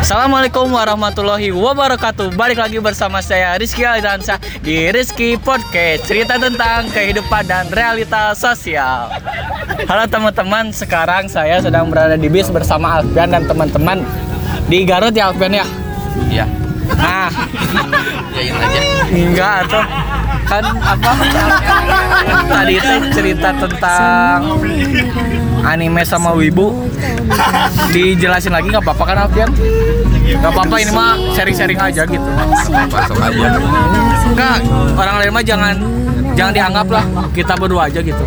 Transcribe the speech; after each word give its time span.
Assalamualaikum 0.00 0.72
warahmatullahi 0.72 1.52
wabarakatuh. 1.52 2.32
Balik 2.32 2.56
lagi 2.56 2.80
bersama 2.80 3.20
saya 3.20 3.52
Rizky 3.60 3.84
Alidansa 3.84 4.40
Di 4.64 4.88
Rizky 4.88 5.36
Podcast 5.36 6.08
Cerita 6.08 6.40
tentang 6.40 6.88
kehidupan 6.88 7.44
dan 7.44 7.68
realitas 7.68 8.40
sosial. 8.40 9.12
Halo 9.84 10.08
teman-teman 10.08 10.72
Sekarang 10.72 11.28
saya 11.28 11.60
sedang 11.60 11.92
berada 11.92 12.16
di 12.16 12.32
bis 12.32 12.48
bersama 12.48 12.96
Alfian 12.96 13.28
dan 13.28 13.44
teman-teman 13.44 14.00
Di 14.72 14.88
Garut 14.88 15.12
ya 15.12 15.28
Alfian 15.28 15.52
ya? 15.52 15.68
Iya, 16.32 16.48
Nah 16.98 17.28
yain 18.34 18.54
aja. 18.56 18.80
Enggak 19.10 19.54
atau 19.66 19.82
kan 20.46 20.64
apa? 20.82 21.10
Tadi 22.50 22.74
itu 22.74 22.92
cerita 23.14 23.48
tentang 23.54 24.38
anime 25.62 26.02
sama 26.02 26.34
wibu. 26.34 26.90
Dijelasin 27.94 28.50
lagi 28.54 28.70
nggak 28.70 28.82
apa-apa 28.82 29.04
kan 29.06 29.16
Alfian? 29.26 29.50
Nggak 30.30 30.50
apa-apa 30.50 30.74
ini 30.82 30.90
mah 30.94 31.14
sharing-sharing 31.34 31.78
aja 31.78 32.02
gitu. 32.06 32.28
Masuk 32.90 33.18
aja. 33.18 33.48
enggak 34.30 34.58
orang 34.94 35.16
lain 35.22 35.30
mah 35.34 35.44
jangan 35.44 35.74
jangan 36.34 36.52
dianggap 36.54 36.86
lah. 36.90 37.04
Kita 37.30 37.54
berdua 37.58 37.86
aja 37.90 38.00
gitu. 38.02 38.24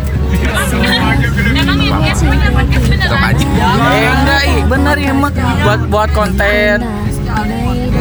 Aja. 3.24 3.46
eh 3.94 4.08
enggak 4.10 4.42
ih 4.44 4.60
bener 4.68 4.96
ya 5.00 5.12
mah 5.16 5.32
buat 5.64 5.80
buat 5.88 6.10
konten 6.12 6.76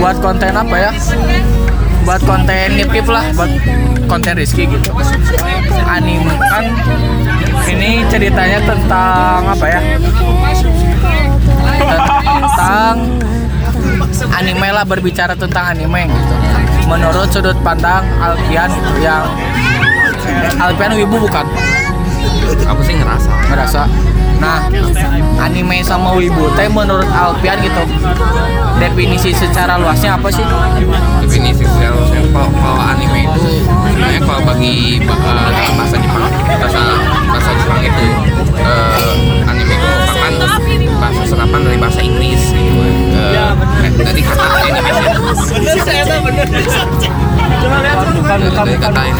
buat 0.03 0.19
konten 0.19 0.51
apa 0.51 0.75
ya? 0.75 0.91
Buat 2.03 2.21
konten 2.27 2.75
ngip 2.75 3.07
lah 3.07 3.23
buat 3.39 3.47
konten 4.11 4.35
Rizky 4.35 4.67
gitu. 4.67 4.91
Anime. 5.87 6.35
Kan 6.51 6.75
ini 7.71 8.03
ceritanya 8.11 8.59
tentang 8.67 9.47
apa 9.47 9.63
ya? 9.63 9.79
Tentang 12.19 12.95
anime 14.35 14.67
lah 14.75 14.83
berbicara 14.83 15.39
tentang 15.39 15.71
anime 15.71 16.11
gitu. 16.11 16.35
Menurut 16.91 17.31
sudut 17.31 17.55
pandang 17.63 18.03
Alfian 18.19 18.75
gitu 18.75 19.07
yang 19.07 19.23
Alfian 20.59 20.99
wibu 20.99 21.15
bukan? 21.15 21.47
Aku 22.67 22.83
sih 22.83 22.99
ngerasa. 22.99 23.31
ngerasa 23.47 23.81
nah 24.43 24.59
anime 25.39 25.79
sama 25.79 26.11
wibu 26.19 26.51
teh 26.59 26.67
menurut 26.67 27.07
Alfian 27.07 27.63
gitu 27.63 27.83
definisi 28.83 29.31
secara 29.31 29.79
luasnya 29.79 30.19
apa 30.19 30.27
sih? 30.27 30.43
Definisi 31.23 31.63
seharusnya 31.63 32.19
kalau, 32.35 32.51
kalau 32.51 32.83
anime 32.83 33.23
itu 33.23 33.39
sebenarnya 33.87 34.21
kalau 34.27 34.41
bagi 34.43 34.99
eh, 34.99 35.71
bahasa 35.79 35.95
Jepang, 35.95 36.25
bahasa 36.59 36.81
bahasa 37.31 37.51
Jepang 37.55 37.81
itu 37.87 38.05
eh, 38.59 39.47
anime 39.47 39.73
itu 39.79 39.87
merupakan 39.87 40.31
bahasa 41.03 41.27
serapan 41.27 41.59
dari 41.67 41.75
bahasa 41.75 41.99
Inggris 41.99 42.55
gitu. 42.55 42.79
Eh, 42.79 43.35
eh, 43.35 43.51
dari 43.91 44.23
kata 44.23 44.47
animation. 44.63 45.27
bukan 47.63 48.07
bukan 48.15 48.37
Dari 48.39 48.47
bukan 48.47 48.67
kata 48.79 49.01
ini. 49.03 49.19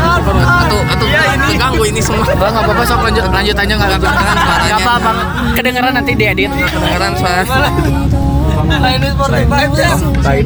Atau 0.64 0.80
atau 0.88 1.08
terganggu 1.52 1.84
ini 1.84 2.00
semua. 2.00 2.24
Enggak, 2.24 2.48
nggak 2.56 2.64
apa-apa 2.64 2.84
sok 2.88 3.00
lanjut 3.04 3.24
lanjut 3.28 3.56
aja 3.60 3.74
nggak 3.76 3.90
apa-apa 3.92 4.08
Kedengeran 4.08 4.40
suaranya. 4.40 4.64
nggak 4.64 4.80
apa-apa 4.80 5.12
kedengeran 5.54 5.92
nanti 5.92 6.12
diedit 6.16 6.52
Kedengeran 6.56 7.12
suara. 7.20 7.44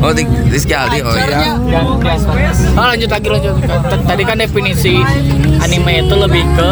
Oh, 0.01 0.11
di 0.13 0.23
Rizky 0.51 0.73
Aldi. 0.73 0.99
Oh 1.03 1.13
iya. 1.15 1.55
Oh 2.75 2.85
lanjut 2.85 3.09
lagi 3.09 3.27
lanjut. 3.29 3.55
Tadi 4.07 4.23
kan 4.25 4.37
definisi 4.39 4.99
anime 5.61 6.05
itu 6.05 6.15
lebih 6.15 6.43
ke 6.57 6.69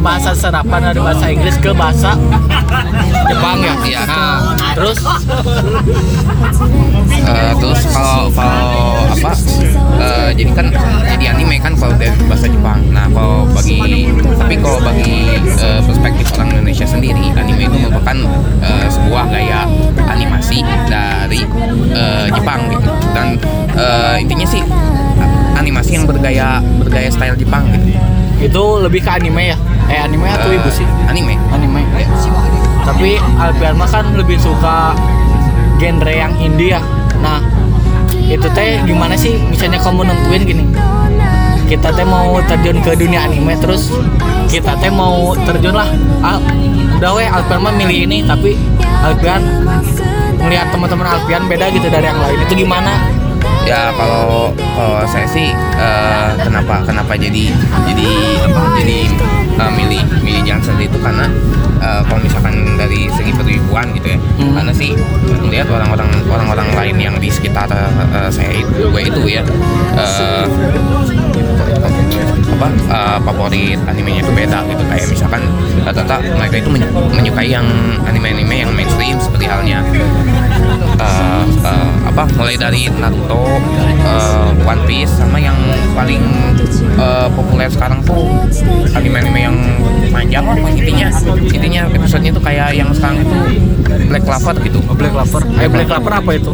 bahasa 0.00 0.32
serapan 0.32 0.92
dari 0.92 1.00
bahasa 1.02 1.26
Inggris 1.28 1.56
ke 1.58 1.70
bahasa 1.74 2.14
Jepang 3.28 3.58
ya. 3.62 3.74
Iya. 3.84 4.02
Nah, 4.06 4.36
terus 4.74 4.98
Eh, 7.28 7.52
terus 7.60 7.80
kalau 7.92 8.32
kalau 8.32 8.96
apa 9.12 9.32
eh, 10.00 10.28
jadi 10.32 10.52
kan 10.56 10.66
jadi 11.04 11.24
anime 11.36 11.60
kan 11.60 11.76
kalau 11.76 11.92
dari 12.00 12.14
bahasa 12.24 12.48
Jepang 12.48 12.80
nah 12.88 13.04
kalau 13.12 13.44
bagi 13.52 14.08
tapi 14.38 14.54
kalau 14.56 14.80
bagi 14.80 15.36
eh, 15.44 15.80
perspektif 15.84 16.26
orang 16.40 16.48
Indonesia 16.56 16.86
sendiri 16.88 17.24
anime 17.36 17.68
itu 17.68 17.76
merupakan 17.84 18.16
eh, 18.64 18.86
sebuah 18.88 19.24
gaya 19.28 19.60
animasi 20.08 20.64
dari 20.86 21.42
eh, 21.90 22.26
Jepang 22.30 22.70
gitu 22.70 22.90
dan 23.10 23.34
eh, 23.74 24.14
intinya 24.22 24.46
sih 24.46 24.62
animasi 25.54 25.98
yang 25.98 26.06
bergaya 26.06 26.62
bergaya 26.78 27.10
style 27.10 27.34
Jepang 27.34 27.66
gitu 27.72 27.98
itu 28.38 28.62
lebih 28.78 29.02
ke 29.02 29.10
anime 29.10 29.50
ya. 29.50 29.58
Eh 29.90 29.98
anime 29.98 30.30
atau 30.30 30.46
Eh, 30.46 30.62
ibu 30.62 30.70
sih? 30.70 30.86
anime 31.10 31.34
Anime. 31.50 31.82
Tapi 32.86 33.18
Alfian 33.34 33.74
mah 33.74 33.90
kan 33.90 34.14
lebih 34.14 34.38
suka 34.38 34.94
genre 35.76 36.06
yang 36.08 36.30
indie 36.38 36.70
ya. 36.70 36.78
Nah, 37.18 37.42
itu 38.14 38.46
teh 38.54 38.78
gimana 38.86 39.18
sih 39.18 39.34
misalnya 39.42 39.82
kamu 39.82 40.06
nentuin 40.06 40.42
gini 40.44 40.64
kita 41.66 41.90
teh 41.90 42.06
mau 42.06 42.38
terjun 42.46 42.78
ke 42.78 42.94
dunia 42.94 43.26
anime 43.26 43.58
terus 43.58 43.90
kita 44.46 44.72
teh 44.78 44.88
mau 44.88 45.34
terjun 45.42 45.74
lah 45.74 45.88
ah, 46.22 46.38
udah 46.94 47.10
weh 47.12 47.26
Alfian 47.26 47.58
mah 47.58 47.74
milih 47.74 48.06
ini 48.06 48.22
tapi 48.22 48.54
Alfian 49.02 49.42
melihat 50.48 50.72
teman-teman 50.72 51.06
Alfian 51.12 51.44
beda 51.44 51.68
gitu 51.68 51.92
dari 51.92 52.08
yang 52.08 52.16
lain 52.16 52.40
itu 52.40 52.64
gimana 52.64 53.04
ya 53.68 53.92
kalau 53.92 54.48
kalau 54.72 55.04
saya 55.04 55.28
sih 55.28 55.52
eh, 55.76 56.28
kenapa 56.40 56.80
kenapa 56.88 57.12
jadi 57.20 57.52
jadi 57.84 58.08
apa 58.48 58.60
jadi 58.80 58.98
eh, 59.60 59.72
milih 59.76 60.02
milih 60.24 60.40
jalan 60.48 60.62
sendiri 60.64 60.88
itu 60.88 60.98
karena 61.04 61.28
eh, 61.84 62.00
kalau 62.08 62.20
misalkan 62.24 62.80
dari 62.80 63.12
segi 63.12 63.36
peribuan 63.36 63.92
gitu 63.92 64.16
ya 64.16 64.18
Hmm. 64.38 64.54
karena 64.54 64.70
sih 64.70 64.94
melihat 65.42 65.66
orang-orang 65.66 66.06
orang-orang 66.30 66.68
lain 66.78 66.96
yang 66.96 67.14
di 67.18 67.26
sekitar 67.28 67.66
eh, 67.68 68.30
saya 68.32 68.54
itu 68.56 68.88
gue 68.88 69.02
itu 69.04 69.20
ya 69.28 69.42
eh, 70.00 70.46
apa 71.78 72.68
eh, 72.90 73.18
favorit 73.22 73.78
animenya 73.86 74.20
itu 74.26 74.32
beda 74.34 74.58
gitu. 74.66 74.82
Kayak 74.88 75.06
misalkan 75.12 75.42
rata-rata 75.86 76.16
mereka 76.36 76.56
itu 76.60 76.68
menyu- 76.72 76.92
menyukai 77.14 77.48
yang 77.48 77.66
anime-anime 78.04 78.66
yang 78.66 78.70
mainstream 78.74 79.16
seperti 79.22 79.46
halnya 79.46 79.84
eh, 80.98 81.42
eh, 81.64 81.90
apa 82.08 82.22
mulai 82.34 82.58
dari 82.58 82.90
Naruto, 82.90 83.46
eh, 84.02 84.66
One 84.66 84.82
Piece 84.88 85.14
sama 85.14 85.38
yang 85.38 85.56
paling 85.94 86.22
eh, 86.98 87.28
populer 87.32 87.70
sekarang 87.70 88.02
tuh 88.02 88.26
anime-anime 88.96 89.40
yang 89.40 89.56
panjang 90.10 90.44
lah 90.44 90.56
intinya. 90.66 91.08
Intinya 91.38 91.82
episodenya 91.92 92.32
tuh 92.34 92.42
kayak 92.42 92.74
yang 92.74 92.90
sekarang 92.90 93.22
itu 93.22 93.38
Black 94.08 94.24
Clover 94.24 94.54
gitu. 94.64 94.78
Black 94.98 95.12
Clover. 95.14 95.42
Eh 95.62 95.68
Black 95.70 95.86
Clover 95.86 96.12
apa 96.18 96.30
itu 96.34 96.52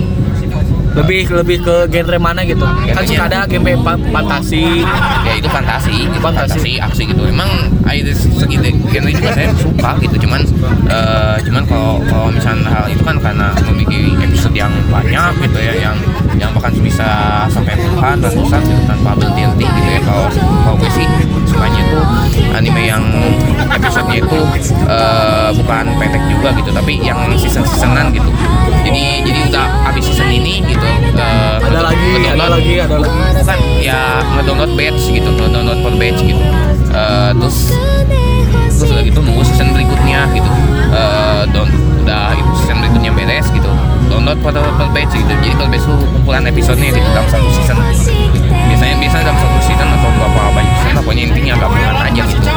lebih 0.94 1.26
lebih 1.30 1.58
ke 1.60 1.76
genre 1.90 2.18
mana 2.18 2.40
gitu? 2.42 2.62
Kan 2.62 3.02
suka 3.02 3.26
ada 3.26 3.46
fa- 3.82 3.98
fantasi. 4.12 4.86
Ya 5.26 5.32
itu 5.34 5.48
fantasi 5.50 6.06
gitu, 6.06 6.18
Fantasi. 6.22 6.54
fantasi. 6.54 6.72
aksi 6.78 7.02
gitu. 7.10 7.22
Memang 7.26 7.50
ada 7.84 8.12
segi 8.14 8.56
genre 8.62 9.10
juga 9.10 9.30
saya 9.34 9.48
suka 9.58 9.90
gitu. 10.00 10.16
Cuman 10.22 10.40
eh, 10.86 11.36
cuman 11.42 11.62
kalau 11.66 11.98
kalau 12.06 12.28
misalnya 12.30 12.70
hal 12.70 12.84
itu 12.86 13.02
kan 13.02 13.16
karena 13.18 13.50
memiliki 13.66 14.14
episode 14.22 14.54
yang 14.54 14.70
banyak 14.88 15.32
gitu 15.42 15.58
ya 15.58 15.74
yang 15.90 15.96
yang 16.34 16.50
bahkan 16.54 16.74
bisa 16.78 17.06
sampai 17.50 17.74
puluhan 17.78 18.18
ratusan 18.18 18.60
gitu 18.62 18.82
tanpa 18.86 19.10
berhenti 19.18 19.66
gitu 19.66 19.90
ya. 19.90 20.00
Kalau 20.02 20.26
kalau 20.62 20.76
gue 20.78 20.90
sih 20.90 21.06
sukanya 21.44 21.80
itu 21.82 21.98
anime 22.54 22.82
yang 22.86 23.02
episodenya 23.68 24.22
itu 24.22 24.40
eh, 24.86 25.50
bukan 25.54 25.84
pendek 25.98 26.22
juga 26.30 26.48
gitu 26.54 26.70
tapi 26.70 27.02
yang 27.02 27.18
season 27.34 27.66
seasonan 27.66 28.14
gitu. 28.14 28.30
Jadi 28.84 29.02
jadi 29.24 29.40
udah 29.48 29.66
habis 29.88 30.04
season 30.04 30.28
ini 30.28 30.60
gitu 30.62 30.83
eh, 31.14 31.56
ada 31.60 31.80
lagi 31.80 32.08
ada 32.28 32.46
lagi 32.48 32.72
ada 32.80 32.96
lagi. 33.00 33.14
Kan 33.44 33.58
ya 33.80 34.20
ngedownload 34.36 34.72
batch 34.78 35.02
gitu 35.10 35.28
ngedownload 35.28 35.80
per 35.84 35.94
batch 35.98 36.20
gitu. 36.24 36.44
Eh, 36.94 37.30
terus 37.36 37.58
terus 38.74 38.90
udah 38.90 39.04
gitu 39.06 39.18
nunggu 39.22 39.42
season 39.46 39.68
berikutnya 39.72 40.20
gitu. 40.34 40.50
Eh, 40.94 41.42
down, 41.50 41.68
udah 42.04 42.36
itu 42.36 42.50
season 42.62 42.76
berikutnya 42.84 43.10
beres 43.12 43.46
gitu. 43.50 43.70
Download 44.08 44.38
per, 44.40 44.54
per 44.54 44.88
batch 44.92 45.12
gitu. 45.16 45.32
Jadi 45.32 45.54
per 45.56 45.68
batch 45.72 45.84
tuh 45.86 45.98
kumpulan 46.12 46.44
episodenya 46.48 46.90
gitu 46.92 47.08
dalam 47.12 47.28
satu 47.28 47.48
season 47.52 47.78
biasanya 48.74 48.96
biasanya 48.98 49.24
dalam 49.30 49.38
satu 49.38 49.58
season 49.64 49.88
atau 49.92 50.10
berapa 50.18 50.40
banyak 50.50 50.74
season 50.82 50.94
pokoknya 50.98 51.22
intinya 51.30 51.54
gabungan 51.62 51.94
aja 51.94 52.22
gitu 52.26 52.48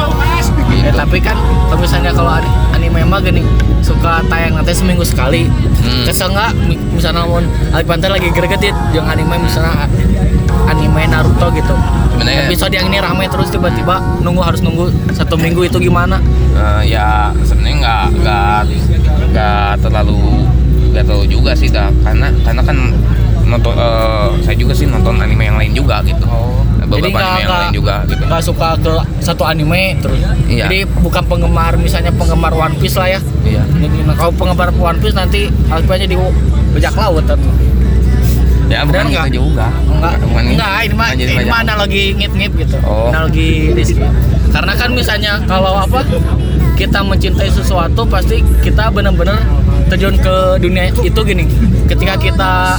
Ya, 0.70 0.92
tapi 0.94 1.18
kan 1.18 1.36
kalau 1.66 1.78
misalnya 1.78 2.12
kalau 2.12 2.30
ani- 2.30 2.48
anime 2.72 3.00
mah 3.02 3.18
gini 3.18 3.42
suka 3.80 4.20
tayang 4.26 4.54
nanti 4.54 4.72
seminggu 4.72 5.02
sekali. 5.02 5.48
Hmm. 5.78 6.04
kesel 6.04 6.28
nggak? 6.28 6.50
Mi- 6.64 6.80
misalnya 6.90 7.22
mau 7.22 7.40
Alifan 7.70 7.98
teh 7.98 8.08
lagi 8.08 8.28
greget 8.28 8.60
ya 8.60 8.72
yang 8.92 9.06
anime 9.06 9.38
misalnya 9.38 9.86
anime 10.66 11.02
Naruto 11.04 11.48
gitu. 11.50 11.74
Sebenarnya- 12.12 12.46
episode 12.46 12.72
yang 12.72 12.86
ini 12.86 12.98
rame 12.98 13.24
terus 13.26 13.48
tiba-tiba 13.48 13.94
nunggu 14.20 14.42
harus 14.42 14.60
nunggu 14.60 14.84
satu 15.12 15.34
minggu 15.34 15.64
itu 15.64 15.78
gimana? 15.78 16.18
Eh, 16.52 16.90
ya 16.90 17.30
sebenarnya 17.40 17.76
nggak 17.78 18.04
nggak 18.18 18.58
nggak 19.28 19.70
terlalu 19.80 20.18
nggak 20.90 21.04
terlalu 21.04 21.26
juga 21.28 21.52
sih 21.54 21.68
dah 21.68 21.88
karena 22.02 22.26
karena 22.42 22.62
kan 22.62 22.76
nonton 23.44 23.72
eh, 23.72 24.28
saya 24.42 24.56
juga 24.56 24.72
sih 24.72 24.84
nonton 24.84 25.16
anime 25.16 25.44
yang 25.44 25.56
lain 25.56 25.72
juga 25.72 26.02
gitu. 26.02 26.26
Jadi 26.26 26.67
beberapa 26.88 27.14
nggak 27.14 27.28
anime 27.28 27.38
yang 27.38 27.48
nggak 27.48 27.60
lain 27.60 27.74
juga 27.76 27.94
gitu 28.08 28.22
nggak 28.24 28.42
suka 28.42 28.68
ke 28.80 28.92
satu 29.20 29.42
anime 29.44 29.82
terus. 30.00 30.18
Iya. 30.48 30.64
Jadi 30.64 30.78
bukan 31.04 31.22
penggemar 31.28 31.72
misalnya 31.76 32.12
penggemar 32.16 32.52
One 32.56 32.74
Piece 32.80 32.96
lah 32.96 33.08
ya. 33.12 33.20
iya 33.44 33.62
Jadi, 33.68 33.96
nah, 34.08 34.16
kalau 34.16 34.32
penggemar 34.32 34.72
One 34.72 34.98
Piece 34.98 35.16
nanti 35.16 35.52
aja 35.68 36.06
di 36.08 36.16
bajak 36.74 36.94
laut 36.96 37.24
tuh. 37.28 37.36
ya 38.68 38.84
bukan 38.84 39.08
nggak? 39.08 39.32
gitu 39.32 39.48
juga 39.48 39.72
Enggak, 39.88 40.14
bukan 40.20 40.42
gitu. 40.44 40.52
enggak, 40.60 40.72
ini 40.84 40.94
mah 40.94 41.08
jadi 41.16 41.32
ini 41.40 41.44
mah 41.48 41.60
analogi 41.64 42.04
ngip-ngip 42.20 42.52
gitu. 42.60 42.76
Oh. 42.84 43.08
Analogi 43.08 43.72
Rizky. 43.72 44.04
Karena 44.52 44.72
kan 44.76 44.92
misalnya 44.92 45.40
kalau 45.48 45.72
apa 45.72 46.04
kita 46.76 47.00
mencintai 47.00 47.48
sesuatu 47.48 48.04
pasti 48.04 48.44
kita 48.60 48.92
benar-benar 48.92 49.40
terjun 49.88 50.20
ke 50.20 50.60
dunia 50.60 50.92
itu 51.00 51.20
gini. 51.24 51.48
Ketika 51.88 52.20
kita 52.20 52.76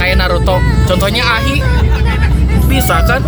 kayak 0.00 0.16
Naruto, 0.16 0.56
contohnya 0.88 1.20
Ahi 1.20 1.60
bisa 2.68 3.00
kan 3.02 3.20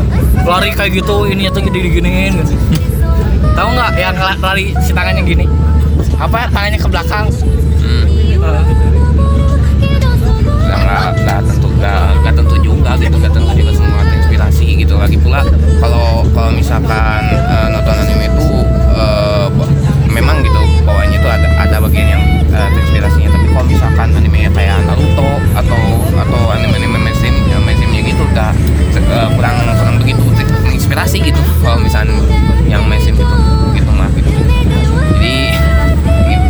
lari 0.42 0.70
kayak 0.70 0.92
gitu 0.94 1.24
ini 1.24 1.48
itu 1.48 1.58
gini-giniin 1.58 2.32
gitu. 2.36 2.54
Tahu 3.52 3.68
nggak 3.70 3.90
yang 3.96 4.16
la- 4.16 4.38
lari 4.38 4.72
si 4.78 4.92
tangannya 4.92 5.22
gini? 5.22 5.44
Apa 6.16 6.48
tangannya 6.48 6.76
ke 6.76 6.86
belakang? 6.86 7.26
Hmm. 7.80 8.04
Eh, 8.06 8.62
nggak 10.62 10.78
nggak 10.78 11.08
nggak 11.18 11.40
tentu 11.44 11.68
nggak 11.72 12.02
nggak 12.22 12.34
tentu 12.36 12.54
juga 12.60 12.90
gitu 12.96 13.16
nggak 13.16 13.32
tentu 13.32 13.52
juga 13.54 13.72
semua 13.74 14.00
terinspirasi 14.02 14.66
gitu 14.78 14.94
lagi 14.94 15.16
pula 15.16 15.42
kalau 15.78 16.22
kalau 16.30 16.50
misalkan 16.50 17.22
eh, 17.26 17.66
nonton 17.68 17.96
anime 17.96 18.26
itu 18.26 18.46
ba- 19.50 19.72
memang 20.06 20.40
gitu 20.40 20.56
bawahnya 20.82 21.16
itu 21.16 21.28
ada 21.28 21.48
ada 21.58 21.76
bagian 21.80 22.08
yang 22.10 22.22
eh, 22.48 22.68
terinspirasinya 22.70 23.28
tapi 23.30 23.46
kalau 23.50 23.66
misalkan 23.66 24.08
anime 24.14 24.46
kayak 24.48 24.78
Naruto 24.86 25.28
atau 25.52 25.80
atau 26.14 26.40
anime 26.50 26.74
anime 26.76 26.98
mainstream 27.02 27.34
ya, 27.44 27.58
mainstreamnya 27.58 28.00
gitu 28.04 28.22
udah 28.24 28.50
eh, 29.10 29.28
kurang 29.34 29.54
kurang 29.66 29.96
begitu 29.98 30.22
menginspirasi 30.64 31.18
gitu 31.22 31.40
kalau 31.60 31.78
misalkan 31.82 32.14
yang 32.70 32.82
mainstream 32.86 33.18
gitu 33.18 33.36
gitu 33.74 33.90
mah 33.94 34.08
gitu 34.14 34.30
jadi 35.18 35.36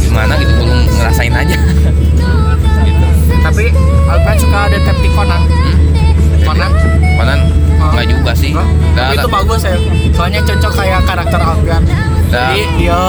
gimana 0.01 0.33
gitu 0.37 0.53
belum 0.57 0.81
ngerasain 1.01 1.35
aja 1.35 1.57
gitu 2.87 3.07
tapi 3.41 3.65
Alpan 4.11 4.37
suka 4.39 4.61
detektif 4.67 5.11
Conan. 5.15 5.43
Hmm? 5.47 5.77
Conan 6.43 6.71
Conan 7.15 7.41
nggak 7.81 8.07
juga 8.11 8.33
sih. 8.35 8.53
Tapi 8.95 9.15
itu 9.17 9.29
bagus 9.31 9.61
ya. 9.65 9.75
Soalnya 10.13 10.41
cocok 10.45 10.73
kayak 10.77 11.01
karakter. 11.07 11.41
Dah. 11.41 11.81
Jadi 12.31 12.61
dia 12.79 13.01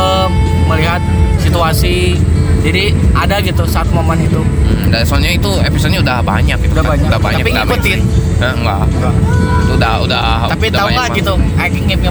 melihat 0.70 1.02
situasi. 1.42 2.22
Jadi 2.62 2.94
ada 3.18 3.42
gitu 3.42 3.64
saat 3.66 3.90
momen 3.90 4.22
itu. 4.22 4.38
Hmm, 4.38 4.94
dan 4.94 5.02
soalnya 5.02 5.34
itu 5.34 5.50
episodenya 5.66 6.00
udah 6.06 6.18
banyak 6.22 6.58
gitu. 6.62 6.74
Udah 6.78 6.84
kan. 6.86 6.92
banyak. 6.94 7.10
Udah 7.10 7.22
banyak. 7.22 7.42
Tapi 7.42 7.52
ngikutin? 7.58 8.00
Nah, 8.38 8.52
enggak. 8.54 8.82
Itu 9.66 9.74
udah 9.82 9.94
udah. 10.06 10.22
Tapi 10.54 10.66
udah 10.70 10.80
tahu 10.80 10.90
nggak 10.94 11.10
gitu, 11.18 11.34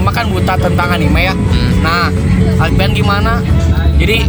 mah 0.03 0.13
kan 0.13 0.25
buta 0.27 0.53
tentang 0.59 0.87
anime 0.91 1.21
ya. 1.31 1.35
Hmm. 1.35 1.71
Nah, 1.79 2.07
Alfian 2.59 2.91
gimana? 2.91 3.39
Jadi 3.95 4.27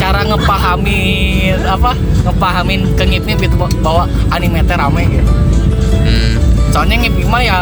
cara 0.00 0.24
ngepahamin 0.24 1.58
apa? 1.68 1.92
Ngepahamin 2.24 2.80
ke 2.96 3.04
Ngip 3.04 3.38
gitu 3.42 3.56
bahwa 3.84 4.08
anime 4.32 4.64
teh 4.64 4.76
rame 4.78 5.02
gitu. 5.10 5.32
Hmm, 6.00 6.32
Soalnya 6.72 6.96
Ngip 7.04 7.14
mah 7.28 7.42
ya 7.44 7.58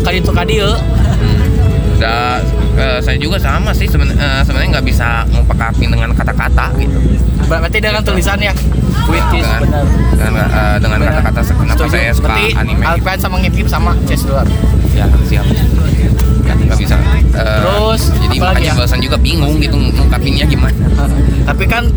kali 0.00 0.24
itu 0.24 0.32
kadieu. 0.32 0.72
Udah, 1.94 2.42
eh, 2.74 2.98
saya 2.98 3.16
juga 3.16 3.38
sama 3.38 3.70
sih 3.70 3.86
seben- 3.86 4.12
eh, 4.12 4.42
sebenarnya 4.42 4.78
nggak 4.78 4.86
bisa 4.86 5.22
ngungkapin 5.30 5.88
dengan 5.88 6.10
kata-kata 6.12 6.74
gitu. 6.76 6.98
Berarti 7.44 7.78
dengan 7.78 8.02
tulisan 8.02 8.40
ya. 8.40 8.52
Puitis 9.04 9.44
dengan 9.44 9.60
benar. 9.60 9.84
dengan, 10.16 10.46
eh, 10.48 10.76
dengan 10.80 10.98
Benar. 10.98 11.12
kata-kata 11.20 11.40
kenapa 11.44 11.76
Setuju. 11.76 11.92
saya 11.92 12.08
suka 12.10 12.28
Berarti 12.30 12.46
anime 12.56 12.80
gitu. 12.80 12.88
Alfian 12.88 13.18
sama 13.20 13.36
Ngip 13.38 13.68
sama 13.68 13.90
Chess 14.08 14.22
duluan. 14.24 14.46
ya 14.94 15.06
siap 15.28 15.44
ya 15.44 15.62
nggak 16.44 16.78
bisa 16.78 16.96
Eh, 17.34 17.42
Terus, 17.60 18.02
jadi 18.14 18.36
makanya 18.38 18.62
ya? 18.64 18.74
barusan 18.78 19.00
juga 19.02 19.18
bingung 19.18 19.58
gitu 19.58 19.74
ngungkapinnya 19.74 20.46
gimana 20.46 20.86
Tapi 21.50 21.66
kan 21.66 21.90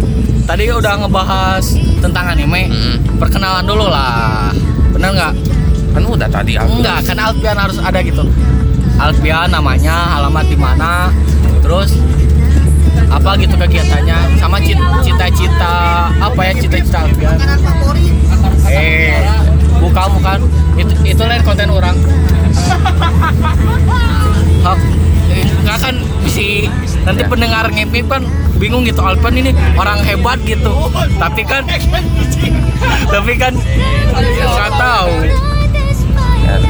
tadi 0.43 0.65
udah 0.67 0.93
ngebahas 0.97 1.61
tentang 2.01 2.25
anime. 2.27 2.67
Mm-mm. 2.67 3.21
Perkenalan 3.21 3.61
dulu 3.63 3.85
lah. 3.87 4.49
Bener 4.91 5.13
nggak? 5.13 5.33
kan 5.93 6.03
udah 6.03 6.25
tadi 6.27 6.53
aku 6.53 6.77
Enggak, 6.77 7.05
kan 7.05 7.17
Alfian 7.17 7.55
harus 7.55 7.77
ada 7.79 8.01
gitu. 8.01 8.21
Alfian 8.97 9.47
namanya, 9.49 10.17
alamat 10.17 10.45
di 10.45 10.57
mana, 10.57 11.13
terus 11.61 11.93
apa 13.07 13.37
gitu 13.37 13.53
kegiatannya, 13.55 14.17
sama 14.35 14.57
cit- 14.57 14.81
cita-cita 14.99 15.75
apa 16.11 16.41
ya 16.43 16.53
cita-cita 16.53 17.05
Alfian? 17.05 17.37
Eh, 18.67 19.21
bukan 19.79 20.07
bukan. 20.17 20.39
Itu 20.75 20.93
itu 21.03 21.21
lain 21.21 21.41
konten 21.41 21.69
orang. 21.69 21.95
Hak, 24.59 24.77
eh, 25.29 25.45
nggak 25.63 25.77
kan 25.79 25.95
si 26.27 26.67
nanti 27.05 27.23
pendengar 27.23 27.69
ngepip 27.69 28.05
kan 28.05 28.25
bingung 28.57 28.83
gitu 28.83 28.99
Alpan 28.99 29.31
ini 29.31 29.53
orang 29.77 30.01
hebat 30.01 30.41
gitu 30.43 30.89
tapi 31.15 31.45
kan 31.45 31.63
tapi 33.07 33.33
kan 33.37 33.53
nggak 34.11 34.71
tahu 34.75 35.11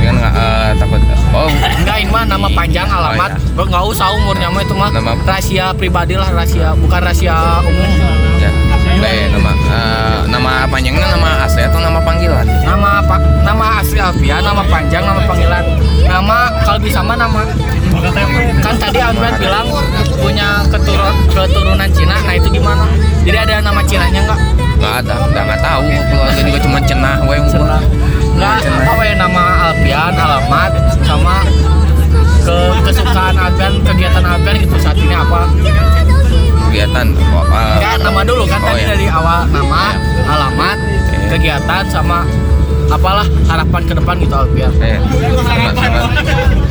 kan 0.07 0.15
nggak 0.15 0.33
eh, 0.33 0.71
takut 0.79 1.01
oh 1.35 1.49
Enggak, 1.51 1.97
ini 1.99 2.09
mah 2.09 2.23
nama 2.23 2.47
panjang 2.47 2.87
alamat. 2.87 3.31
Oh, 3.59 3.65
Nggak 3.67 3.83
usah 3.91 4.07
umurnya 4.15 4.47
mah 4.47 4.61
itu 4.63 4.73
mah 4.73 4.89
Nama- 4.89 5.19
rahasia 5.27 5.75
pribadi 5.75 6.15
lah, 6.15 6.31
rahasia 6.31 6.71
bukan 6.79 6.99
rahasia 7.03 7.35
umum. 7.61 7.91
ya 8.39 8.51
Baik, 8.97 9.29
nama 9.29 9.51
eh, 9.53 10.19
nama 10.31 10.51
panjangnya 10.65 11.05
nama 11.13 11.29
asli 11.45 11.61
atau 11.61 11.77
nama 11.77 11.99
panggilan 12.01 12.47
Nama 12.65 12.89
apa? 13.03 13.15
Nama 13.43 13.65
asli 13.77 13.99
Alfian, 14.01 14.41
nama 14.41 14.63
panjang, 14.65 15.03
nama 15.05 15.21
panggilan. 15.27 15.63
Nama 16.01 16.37
kalau 16.63 16.79
bisa 16.81 16.99
mah 17.03 17.17
nama 17.19 17.41
kan 18.63 18.75
tadi 18.79 18.99
Alfian 19.03 19.33
bilang 19.37 19.67
punya 20.17 20.63
keturun 20.71 21.15
keturunan 21.29 21.89
Cina. 21.93 22.15
Nah, 22.23 22.33
itu 22.33 22.47
gimana? 22.49 22.85
Jadi 23.21 23.37
ada 23.37 23.53
nama 23.59 23.81
Cinanya 23.83 24.21
enggak? 24.23 24.41
nggak 24.77 24.93
ada 25.01 25.15
nggak 25.33 25.43
nggak 25.49 25.61
tahu 25.65 25.85
keluarga 25.89 26.41
juga 26.45 26.59
cuma 26.61 26.77
cenah 26.85 27.17
we 27.25 27.35
Enggak 28.37 28.57
apa 28.85 29.01
ya 29.01 29.15
nama 29.17 29.43
Alfian, 29.67 30.13
alamat 30.13 30.71
sama 31.01 31.41
ke 32.39 32.57
kesukaan 32.85 33.35
Alfian, 33.35 33.73
kegiatan 33.81 34.23
Alfian 34.23 34.55
gitu 34.59 34.75
saat 34.77 34.93
ini 34.95 35.11
apa? 35.11 35.49
kegiatan 36.67 37.07
oh, 37.31 37.45
eh, 37.47 37.75
Ya 37.79 37.91
nama 37.97 38.21
dulu 38.21 38.43
kan 38.45 38.59
Oh, 38.59 38.67
tadi 38.67 38.83
iya. 38.83 38.93
dari 38.93 39.07
awal 39.07 39.47
nama, 39.47 39.95
alamat, 40.21 40.77
Iya. 40.77 41.27
kegiatan 41.31 41.83
sama 41.87 42.27
apalah 42.87 43.25
harapan 43.45 43.81
ke 43.83 43.93
depan 43.95 44.15
gitu 44.19 44.35
Alfian. 44.37 44.71
eh, 44.77 44.99
nama, 45.01 45.69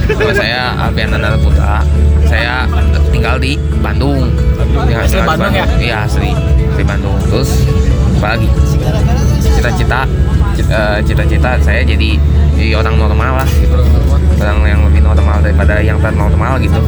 nama 0.07 0.33
saya 0.33 0.61
Alfian 0.79 1.09
Nandar 1.11 1.35
Putra 1.37 1.83
saya 2.25 2.67
tinggal 3.09 3.37
di 3.37 3.55
Bandung 3.77 4.31
Tinggal- 4.57 5.03
Asli 5.03 5.15
tinggal 5.15 5.25
di 5.25 5.29
Bandung 5.29 5.53
ya? 5.53 5.67
iya 5.79 5.97
asli 6.05 6.31
di 6.73 6.83
Bandung 6.83 7.17
terus 7.25 7.51
apa 8.17 8.27
lagi 8.35 8.49
cita-cita 9.41 10.01
cit- 10.05 10.15
cita-cita 11.05 11.61
saya 11.61 11.85
jadi 11.85 12.17
jadi 12.57 12.73
orang 12.81 12.97
normal 12.97 13.45
lah 13.45 13.49
gitu. 13.61 13.77
Orang 14.41 14.65
yang 14.65 14.81
lebih 14.89 15.05
normal 15.05 15.41
daripada 15.45 15.81
yang 15.81 16.01
tak 16.01 16.17
normal 16.17 16.57
gitu. 16.61 16.81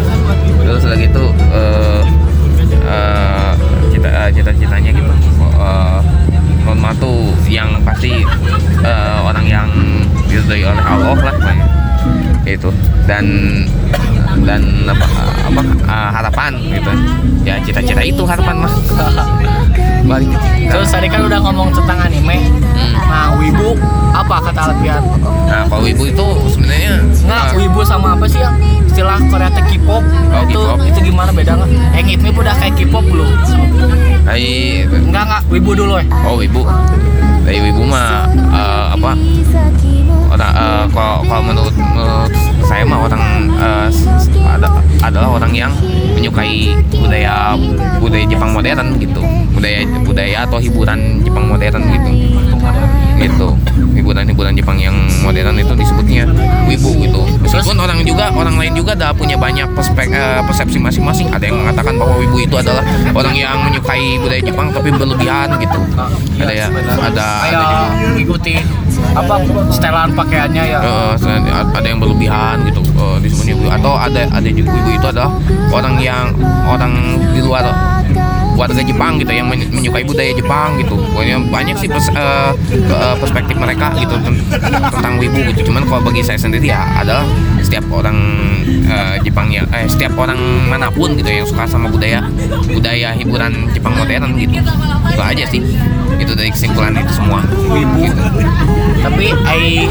Terus 0.64 0.83
udah 0.85 0.99
gitu 0.99 1.25
eh, 1.52 2.00
eh, 2.88 3.52
cita 3.93 4.09
eh, 4.09 4.31
cita-citanya 4.33 4.90
gitu. 4.93 5.12
Eh, 5.59 6.00
normal 6.64 6.93
tuh 6.97 7.33
yang 7.49 7.81
pasti 7.85 8.25
eh, 8.85 9.19
orang 9.21 9.45
yang 9.49 9.69
diridhoi 10.28 10.64
oleh 10.64 10.85
Allah 10.85 11.16
lah 11.16 11.37
itu 12.49 12.73
dan 13.04 13.25
dan 14.47 14.62
apa 14.87 15.07
apa 15.49 15.61
eh, 15.64 16.09
harapan 16.14 16.52
gitu 16.71 16.90
ya 17.47 17.54
cita-cita 17.64 18.02
itu 18.04 18.23
harapan 18.26 18.66
mah 18.66 18.73
balik 20.09 20.30
Terus 20.68 20.88
tadi 20.92 21.09
kan 21.09 21.25
udah 21.25 21.40
ngomong 21.40 21.73
tentang 21.73 21.97
anime. 21.97 22.45
Hmm. 22.76 22.92
Nah, 23.09 23.33
wibu 23.40 23.73
apa 24.12 24.37
kata 24.50 24.73
Alfian? 24.73 25.00
nah 25.49 25.64
kalau 25.64 25.88
ibu 25.88 26.04
itu 26.04 26.26
sebenarnya 26.52 27.00
Nggak, 27.25 27.45
eh, 27.57 27.57
wibu 27.64 27.80
sama 27.80 28.12
apa 28.12 28.28
sih 28.28 28.37
yang 28.37 28.52
istilah 28.85 29.16
Korea 29.33 29.49
teh 29.49 29.64
K-pop? 29.64 30.04
Oh, 30.04 30.45
itu 30.45 30.61
K-pop. 30.61 30.78
itu 30.85 30.99
gimana 31.09 31.33
beda 31.33 31.57
nggak? 31.57 31.71
Eh, 31.97 32.02
ngip 32.04 32.37
udah 32.37 32.54
kayak 32.61 32.76
K-pop 32.76 33.04
belum? 33.09 33.33
dari 34.28 34.85
Enggak 34.85 35.25
enggak, 35.25 35.42
wibu 35.49 35.71
dulu 35.73 35.97
ya. 35.97 36.04
oh 36.28 36.37
ibu 36.45 36.62
dari 37.49 37.64
ibu 37.64 37.80
mah 37.88 38.28
eh, 38.28 38.85
apa 38.92 39.11
orang 40.28 40.52
eh, 40.52 40.85
kalau 40.92 41.16
kalau 41.25 41.42
menurut, 41.49 41.73
menurut 41.73 42.33
saya 42.65 42.83
mah 42.83 43.05
orang 43.05 43.25
s- 43.88 44.07
ada, 44.38 44.69
adalah 45.00 45.29
orang 45.37 45.53
yang 45.53 45.73
menyukai 46.12 46.75
budaya 46.91 47.55
budaya 47.99 48.25
Jepang 48.27 48.50
modern 48.53 48.99
gitu. 48.99 49.23
Budaya 49.53 49.79
budaya 50.03 50.37
atau 50.47 50.59
hiburan 50.59 51.23
Jepang 51.23 51.47
modern 51.47 51.83
gitu 51.88 52.11
gitu. 53.19 53.49
Hiburan-hiburan 53.99 54.55
Jepang 54.55 54.79
yang 54.79 54.95
modern 55.21 55.59
itu 55.59 55.75
disebutnya 55.75 56.25
wibu 56.71 56.91
gitu. 57.03 57.21
Meskipun 57.43 57.77
orang 57.79 57.99
juga 58.07 58.31
orang 58.33 58.55
lain 58.57 58.73
juga 58.79 58.95
ada 58.95 59.11
punya 59.11 59.35
banyak 59.35 59.67
perspek, 59.75 60.09
eh, 60.11 60.41
persepsi 60.47 60.79
masing-masing. 60.79 61.29
Ada 61.35 61.51
yang 61.51 61.59
mengatakan 61.61 61.99
bahwa 61.99 62.15
wibu 62.23 62.39
itu 62.43 62.55
adalah 62.55 62.83
orang 63.13 63.35
yang 63.35 63.59
menyukai 63.67 64.19
budaya 64.23 64.43
Jepang 64.43 64.71
tapi 64.71 64.89
berlebihan 64.95 65.51
gitu. 65.59 65.79
Ada 66.39 66.53
ya 66.55 66.67
ada 66.71 67.03
ada 67.11 67.27
Kayak 67.43 67.59
juga 67.59 67.79
ngikuti 68.15 68.55
apa 69.15 69.35
setelan 69.71 70.11
pakaiannya 70.15 70.65
ya. 70.65 70.79
Ada 71.75 71.87
yang 71.87 71.99
berlebihan 71.99 72.63
gitu 72.71 72.81
eh, 72.83 73.17
disebutnya 73.23 73.55
wibu. 73.59 73.67
Atau 73.75 73.93
ada 73.99 74.23
ada 74.31 74.49
juga 74.49 74.71
wibu 74.73 74.91
itu 74.95 75.07
adalah 75.11 75.33
orang 75.75 75.95
yang 75.99 76.31
orang 76.69 76.93
di 77.35 77.41
luar 77.43 77.67
warga 78.59 78.83
Jepang 78.83 79.17
gitu 79.17 79.31
yang 79.31 79.47
men- 79.47 79.71
menyukai 79.71 80.03
budaya 80.03 80.35
Jepang 80.35 80.75
gitu. 80.77 80.99
Pokoknya 80.99 81.38
banyak 81.47 81.79
sih 81.79 81.87
pers- 81.87 82.11
eh, 82.11 82.53
perspektif 83.17 83.55
mereka 83.55 83.95
gitu 83.95 84.19
ten- 84.19 84.43
tentang 84.91 85.15
wibu 85.17 85.38
gitu. 85.47 85.71
Cuman 85.71 85.87
kalau 85.87 86.03
bagi 86.03 86.21
saya 86.21 86.35
sendiri 86.37 86.67
ya 86.67 86.83
adalah 86.99 87.23
setiap 87.62 87.87
orang 87.88 88.19
eh, 88.85 89.17
Jepang 89.23 89.47
ya 89.49 89.62
eh 89.71 89.87
setiap 89.87 90.19
orang 90.19 90.38
mana 90.67 90.91
pun 90.91 91.15
gitu 91.15 91.31
yang 91.31 91.47
suka 91.47 91.62
sama 91.65 91.87
budaya 91.87 92.27
budaya 92.67 93.15
hiburan 93.15 93.71
Jepang 93.71 93.95
modern 93.95 94.35
gitu. 94.35 94.59
Itu 95.09 95.23
aja 95.23 95.45
sih. 95.47 95.62
Itu 96.19 96.35
dari 96.35 96.50
kesimpulan 96.50 96.99
itu 96.99 97.15
semua. 97.15 97.47
Wibu. 97.71 98.03
gitu. 98.03 98.23
tapi 98.99 99.31
ai 99.47 99.87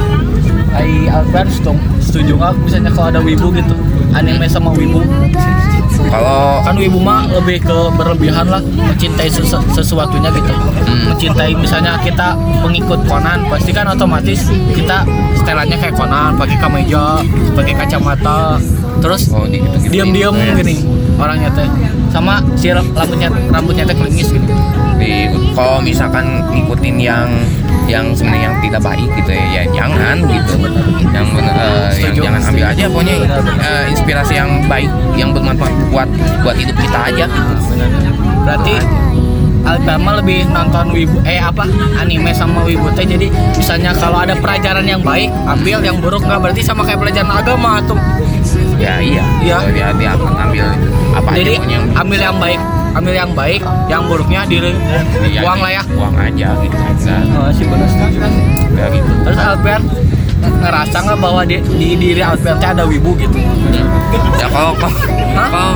ai 0.76 1.08
Alvan 1.08 1.48
setuju 1.48 1.80
setuju 2.04 2.32
nggak? 2.36 2.54
Misalnya 2.60 2.92
kalau 2.92 3.08
ada 3.08 3.22
wibu 3.24 3.48
gitu 3.56 3.72
anime 4.12 4.44
sama 4.46 4.76
wibu 4.76 5.00
kalau 6.06 6.62
kan 6.62 6.76
wibu 6.78 7.00
mah 7.02 7.26
lebih 7.30 7.66
ke 7.66 7.78
berlebihan 7.98 8.48
lah 8.48 8.62
mencintai 8.62 9.28
sesu- 9.28 9.66
sesuatunya 9.74 10.30
gitu. 10.34 10.52
Hmm. 10.54 11.14
mencintai 11.14 11.52
misalnya 11.58 11.98
kita 12.02 12.38
pengikut 12.62 13.02
Conan 13.10 13.48
pasti 13.50 13.72
kan 13.74 13.90
otomatis 13.90 14.50
kita 14.74 15.04
setelannya 15.38 15.78
kayak 15.80 15.96
Conan 15.98 16.38
pakai 16.38 16.58
kemeja 16.60 17.22
pakai 17.58 17.74
kacamata. 17.74 18.62
Terus 18.98 19.30
oh 19.30 19.46
di 19.46 19.62
gitu, 19.62 19.94
diam-diam 19.94 20.34
gini 20.34 20.82
orangnya 21.22 21.50
teh 21.54 21.70
sama 22.10 22.42
si 22.58 22.72
rambutnya 22.74 23.30
rambutnya 23.52 23.84
teh 23.86 23.96
kelingis 23.96 24.32
gitu. 24.32 24.46
Di 24.98 25.30
kalau 25.54 25.78
misalkan 25.82 26.42
ngikutin 26.50 26.96
yang 26.98 27.30
yang 27.88 28.12
sebenarnya 28.12 28.52
yang 28.52 28.58
tidak 28.60 28.82
baik 28.84 29.08
gitu 29.16 29.32
ya, 29.32 29.46
ya 29.54 29.64
jangan 29.72 30.18
gitu. 30.28 30.54
Yang 31.08 31.26
bener- 31.32 31.56
eh, 31.56 31.90
yang 32.04 32.14
jangan 32.20 32.42
ambil 32.52 32.66
aja 32.68 32.84
pokoknya 32.92 33.16
eh, 33.62 33.84
inspirasi 33.94 34.34
yang 34.36 34.52
baik 34.68 34.90
yang 35.16 35.30
bermanfaat 35.32 35.74
buat 35.94 36.10
buat 36.44 36.56
hidup 36.58 36.76
kita 36.82 37.00
aja. 37.14 37.26
Berarti 38.44 38.76
Alperma 39.68 40.24
lebih 40.24 40.48
nonton 40.48 40.96
wibu 40.96 41.20
eh 41.28 41.44
apa 41.44 41.68
anime 42.00 42.32
sama 42.32 42.64
wibu 42.64 42.88
teh. 42.96 43.04
Jadi 43.04 43.28
misalnya 43.52 43.92
kalau 43.92 44.24
ada 44.24 44.32
pelajaran 44.40 44.88
yang 44.88 45.04
baik 45.04 45.28
ambil 45.44 45.84
yang 45.84 46.00
buruk 46.00 46.24
nggak. 46.24 46.40
Berarti 46.40 46.64
sama 46.64 46.88
kayak 46.88 47.04
pelajaran 47.04 47.28
agama 47.28 47.84
tuh 47.84 48.00
ya 48.78 48.94
iya. 49.02 49.24
Iya. 49.42 49.58
dia 49.74 49.88
dia 49.94 50.10
akan 50.14 50.34
ambil 50.50 50.66
apa 51.14 51.30
jadi 51.34 51.52
aja 51.58 51.68
yang 51.68 51.86
ambil 51.94 52.20
yang 52.22 52.38
baik 52.38 52.60
ambil 52.94 53.14
yang 53.14 53.32
baik 53.34 53.62
yang 53.88 54.02
buruknya 54.06 54.42
diri 54.46 54.72
Iya, 55.22 55.42
buang 55.46 55.60
lah 55.62 55.72
ya. 55.72 55.82
Buang 55.86 56.16
aja 56.18 56.50
gitu 56.62 56.78
nah, 56.78 57.22
oh, 57.46 57.50
benar 57.54 57.90
setuju 57.90 58.18
kan 58.20 58.32
ya 58.74 58.86
gitu. 58.90 59.12
Terus 59.26 59.38
Alper 59.38 59.82
ngerasa 60.38 60.98
nggak 61.02 61.20
bahwa 61.20 61.42
di, 61.44 61.58
di 61.78 61.90
diri 61.94 62.22
Alper 62.22 62.56
teh 62.58 62.70
ada 62.70 62.86
wibu 62.86 63.14
gitu? 63.18 63.38
Ya 64.38 64.48
kalau 64.50 64.74
kalau 64.78 64.98
kalau 65.50 65.74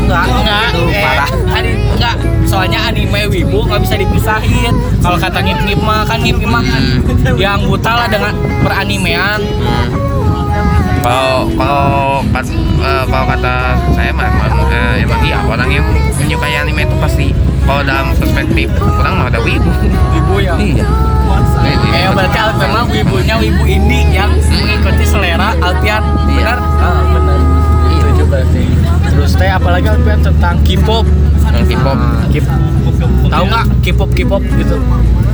Enggak, 0.00 0.26
enggak, 0.26 0.64
Aduh, 0.74 0.90
eh, 0.90 1.02
parah. 1.06 1.28
ani- 1.54 1.78
enggak. 1.94 2.16
Soalnya 2.42 2.82
anime 2.82 3.30
wibu 3.30 3.62
nggak 3.62 3.78
bisa 3.78 3.94
dipisahin. 3.94 4.74
Kalau 4.98 5.14
kata 5.14 5.38
Ngip 5.38 5.58
Ngip 5.62 5.80
mah 5.80 6.02
kan 6.02 6.18
Ngip 6.18 6.42
Ngip 6.42 6.50
mah 6.50 6.64
yang 7.38 7.62
buta 7.62 7.92
lah 7.94 8.08
dengan 8.10 8.34
peranimean. 8.58 9.38
Kalau 11.00 11.48
kalau 11.50 11.92
kat- 12.30 12.56
kalau 13.06 13.26
kata 13.26 13.54
saya 13.90 14.10
mah 14.10 14.28
emang, 14.28 14.68
eh, 14.68 15.02
emang 15.02 15.20
iya 15.22 15.38
orang 15.42 15.68
yang 15.70 15.86
menyukai 16.14 16.54
anime 16.54 16.84
itu 16.84 16.96
pasti 16.96 17.26
kalau 17.64 17.82
dalam 17.82 18.12
perspektif 18.14 18.68
orang 18.94 19.12
mah 19.16 19.26
ada 19.26 19.40
wibu 19.40 19.70
Wibu 20.10 20.34
ya. 20.38 20.54
iya 20.56 20.86
Eh 21.90 22.10
berarti 22.10 22.36
Alpian 22.36 22.70
mah 22.70 22.84
wibunya 22.84 23.34
wibu 23.38 23.62
indie 23.64 24.02
yang 24.10 24.28
mengikuti 24.34 25.04
selera 25.04 25.54
Alpian. 25.56 26.02
Iya. 26.26 26.34
Benar? 26.36 26.58
Ah, 26.58 27.02
benar. 27.06 27.38
Setuju 27.88 28.24
berarti. 28.26 28.62
Terus 29.06 29.32
teh 29.34 29.46
apalagi 29.48 29.86
Alpian 29.88 30.18
tentang 30.20 30.58
K-pop. 30.62 31.06
yang 31.50 31.66
K-pop 31.66 31.98
Tahu 33.26 33.44
nggak 33.46 33.64
K-pop 33.80 34.10
K-pop 34.12 34.42
gitu? 34.42 34.76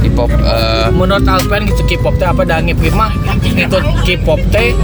K-pop 0.02 0.30
eh, 0.30 0.86
menurut 0.90 1.24
Alpen 1.24 1.60
gitu 1.64 1.82
K-pop 1.86 2.14
teh 2.14 2.26
apa 2.26 2.42
dan 2.44 2.64
ngip 2.64 2.78
mah 2.90 3.10
ikut 3.42 3.82
K-pop 4.02 4.40
teh 4.50 4.76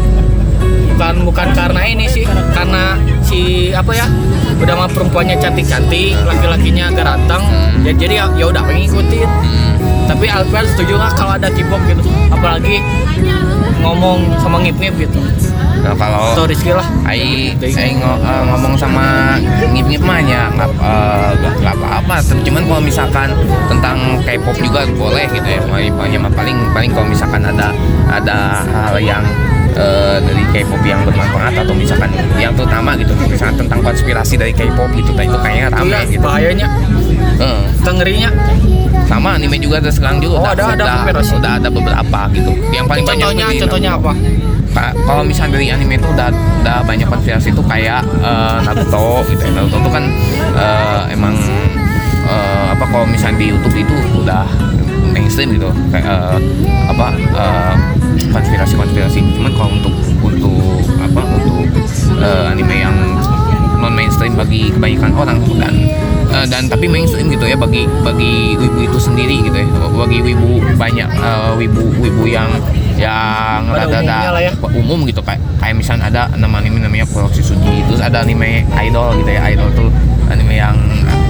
bukan 0.92 1.14
bukan 1.25 1.49
karena 1.52 1.82
ini 1.82 2.04
sih 2.06 2.22
karena 2.52 2.94
si 3.20 3.40
apa 3.72 3.92
ya 3.92 4.06
udah 4.54 4.75
mah 4.76 4.88
perempuannya 4.88 5.37
cantik-cantik 5.37 6.14
laki-lakinya 6.22 6.88
agak 6.88 7.04
ganteng 7.06 7.42
Hmm. 7.42 7.82
ya 7.82 7.92
jadi 7.92 8.14
ya 8.14 8.26
ya 8.37 8.44
udah 8.46 8.62
ngikutin 8.62 9.26
hmm, 9.26 9.72
tapi 10.06 10.26
Alpen 10.26 10.64
setuju 10.68 10.94
nggak 10.94 11.12
kalau 11.12 11.32
ada 11.34 11.49
K-pop 11.49 11.80
gitu 11.84 12.02
apalagi 12.28 12.78
ngomong 13.80 14.22
sama 14.38 14.62
ngip-ngip 14.62 14.94
gitu 15.00 15.18
nah, 15.82 15.90
kalau 15.92 16.30
atau 16.30 16.46
Rizky 16.46 16.70
lah 16.70 16.87
Ai, 17.02 17.50
ai 17.58 17.90
ngo- 17.92 18.20
eh, 18.20 18.42
ngomong 18.46 18.78
sama 18.78 19.34
ngip-ngip 19.66 19.99
mah 20.00 20.22
ya 20.22 20.46
nggak 20.49 20.70
eh, 20.70 21.30
nggak 21.58 21.75
apa-apa. 21.75 22.22
Cuman 22.38 22.62
kalau 22.62 22.78
misalkan 22.80 23.28
tentang 23.66 23.99
K-pop 24.22 24.54
juga 24.56 24.87
boleh 24.87 25.26
gitu 25.28 25.42
ya. 25.44 25.58
Ya 25.58 26.20
paling 26.30 26.56
paling 26.70 26.90
kalau 26.94 27.06
misalkan 27.11 27.42
ada 27.42 27.75
ada 28.06 28.62
hal 28.62 28.96
yang 28.96 29.26
eh, 29.75 30.19
dari 30.19 30.43
K-pop 30.50 30.83
yang 30.83 31.00
bermanfaat 31.02 31.55
atau 31.57 31.73
misalkan 31.73 32.09
yang 32.37 32.52
terutama 32.52 32.93
gitu 32.95 33.12
misalkan 33.23 33.57
tentang 33.59 33.81
konspirasi 33.81 34.35
dari 34.37 34.52
K-pop 34.52 34.91
gitu 34.93 35.11
itu 35.12 35.37
kayaknya 35.38 35.67
rame 35.71 35.88
Iya, 35.88 36.00
gitu. 36.07 36.23
bahayanya 36.23 36.69
Heeh. 37.38 37.62
tengerinya 37.81 38.31
sama 39.05 39.37
anime 39.37 39.57
juga 39.57 39.76
ada 39.79 39.91
sekarang 39.91 40.19
juga 40.19 40.37
Oh, 40.38 40.43
udah, 40.43 40.52
ada- 40.52 41.05
ada 41.05 41.21
udah, 41.21 41.52
ada 41.59 41.69
beberapa 41.69 42.21
gitu. 42.33 42.52
Yang 42.71 42.87
paling 42.87 43.05
banyak 43.05 43.26
contohnya 43.26 43.47
di- 43.47 43.61
contohnya 43.61 43.91
apa 43.95 44.12
Ka- 44.73 44.97
kalau 45.05 45.21
misalnya 45.23 45.52
dari 45.55 45.69
anime 45.69 45.95
itu 45.95 46.09
udah 46.09 46.29
udah 46.62 46.79
banyak 46.83 47.05
konspirasi 47.05 47.52
itu 47.52 47.61
kayak 47.62 48.00
eh, 48.23 48.57
Naruto 48.62 49.21
gitu 49.29 49.43
ya. 49.43 49.52
Naruto 49.52 49.76
itu 49.79 49.91
kan 49.91 50.05
eh, 50.57 51.02
emang 51.12 51.35
eh, 52.25 52.67
apa 52.71 52.85
kalau 52.87 53.05
misalnya 53.05 53.37
di 53.37 53.47
YouTube 53.52 53.76
itu 53.76 53.93
udah 54.17 54.49
mainstream 55.12 55.52
gitu 55.52 55.69
kayak 55.93 56.09
eh, 56.09 56.38
apa 56.88 57.07
eh, 57.12 57.75
konspirasi-konspirasi. 58.33 59.21
Cuman 59.39 59.53
kalau 59.55 59.71
untuk 59.77 59.95
untuk 60.25 60.83
apa 60.99 61.23
untuk 61.39 61.69
eh, 62.19 62.53
anime 62.53 62.77
yang 62.81 62.97
non 63.79 63.93
mainstream 63.93 64.39
bagi 64.39 64.71
kebanyakan 64.71 65.12
orang 65.19 65.39
dan 65.59 65.75
eh, 66.33 66.47
dan 66.49 66.62
tapi 66.71 66.87
mainstream 66.87 67.29
gitu 67.29 67.45
ya 67.45 67.59
bagi 67.59 67.85
bagi 68.07 68.57
wibu 68.57 68.79
itu 68.89 68.99
sendiri 68.99 69.43
gitu 69.45 69.57
ya 69.59 69.67
bagi 69.93 70.19
wibu 70.23 70.62
banyak 70.79 71.09
eh, 71.11 71.53
wibu 71.59 71.83
wibu 72.01 72.25
yang 72.31 72.49
yang 72.95 73.67
rada-rada 73.73 73.99
umumnya 73.99 74.31
lah 74.31 74.43
ya. 74.47 74.53
umum 74.79 74.99
gitu 75.09 75.21
kayak 75.25 75.41
kayak 75.59 75.75
misalnya 75.75 76.07
ada 76.07 76.23
nama 76.39 76.62
anime 76.62 76.79
namanya 76.79 77.09
Proxy 77.11 77.43
Suji 77.43 77.83
terus 77.91 77.99
ada 77.99 78.23
anime 78.23 78.62
idol 78.79 79.19
gitu 79.19 79.31
ya 79.35 79.43
idol 79.51 79.69
tuh 79.75 79.91
anime 80.31 80.55
yang 80.55 80.77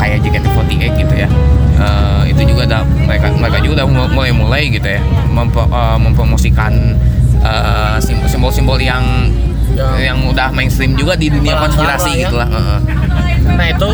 kayak 0.03 0.19
JKT48 0.21 0.71
gitu 0.99 1.15
ya 1.17 1.31
Eh, 1.75 2.31
itu 2.31 2.43
juga 2.45 2.63
ada 2.65 2.79
mereka 2.85 3.27
mereka 3.33 3.59
juga 3.59 3.83
udah 3.83 3.87
mulai 4.09 4.31
mulai 4.31 4.63
gitu 4.69 4.87
ya 4.87 5.03
mempo- 5.29 5.67
eh, 5.67 5.99
mempromosikan 5.99 6.73
sim- 7.99 8.23
simbol-simbol 8.25 8.79
yang 8.79 9.03
Ya. 9.73 10.13
yang 10.13 10.21
udah 10.23 10.53
mainstream 10.53 10.93
juga 10.93 11.17
di 11.17 11.27
dunia 11.27 11.57
konspirasi 11.57 12.07
lah 12.07 12.15
ya. 12.15 12.23
gitu 12.23 12.37
lah 12.37 12.45
heeh. 12.47 12.79
Nah 13.51 13.67
itu 13.67 13.89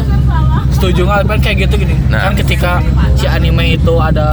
setuju 0.70 1.00
nggak 1.02 1.18
Alpen 1.22 1.38
kayak 1.38 1.56
gitu 1.62 1.74
gini 1.78 1.94
Nah. 2.08 2.18
kan 2.20 2.32
ketika 2.34 2.82
si 3.14 3.24
anime 3.24 3.72
itu 3.72 3.94
ada 3.96 4.26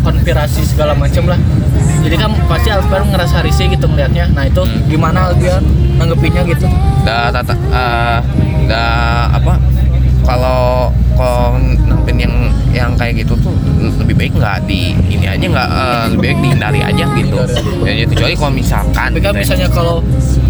konspirasi 0.00 0.62
segala 0.64 0.94
macam 0.94 1.26
lah 1.26 1.38
jadi 2.00 2.16
kan 2.16 2.30
pasti 2.46 2.70
Alpen 2.70 3.02
ngerasa 3.08 3.42
risih 3.42 3.66
gitu 3.68 3.84
ngeliatnya 3.84 4.30
nah 4.30 4.46
itu 4.46 4.62
Hmm. 4.62 4.78
gimana 4.86 5.28
Alpian 5.28 5.60
nanggepinnya 5.96 6.46
gitu 6.46 6.70
da 7.02 7.28
tata 7.28 7.54
da 8.64 8.84
apa 9.32 9.58
kalau 10.22 10.90
kalau 11.18 11.58
yang 12.12 12.34
yang 12.72 12.90
kayak 12.96 13.24
gitu 13.24 13.34
tuh 13.42 13.52
lebih 14.00 14.14
baik 14.16 14.32
nggak 14.38 14.64
di 14.64 14.94
ini 15.10 15.26
aja 15.28 15.44
nggak 15.44 15.68
eh, 15.68 16.04
lebih 16.14 16.20
baik 16.30 16.38
dihindari 16.40 16.80
aja 16.80 17.04
gitu. 17.12 17.36
Ya, 17.84 17.92
ya, 17.92 18.04
kecuali 18.06 18.34
kalau 18.38 18.52
misalkan 18.54 19.08
tapi 19.12 19.20
kan 19.20 19.32
gitu 19.34 19.36
ya. 19.36 19.42
misalnya 19.44 19.68
kalau 19.74 19.96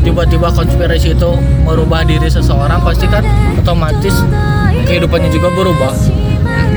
tiba-tiba 0.02 0.48
konspirasi 0.52 1.08
itu 1.16 1.30
merubah 1.64 2.04
diri 2.04 2.28
seseorang 2.28 2.78
pasti 2.84 3.06
kan 3.08 3.24
otomatis 3.58 4.22
kehidupannya 4.86 5.30
juga 5.32 5.48
berubah. 5.54 5.92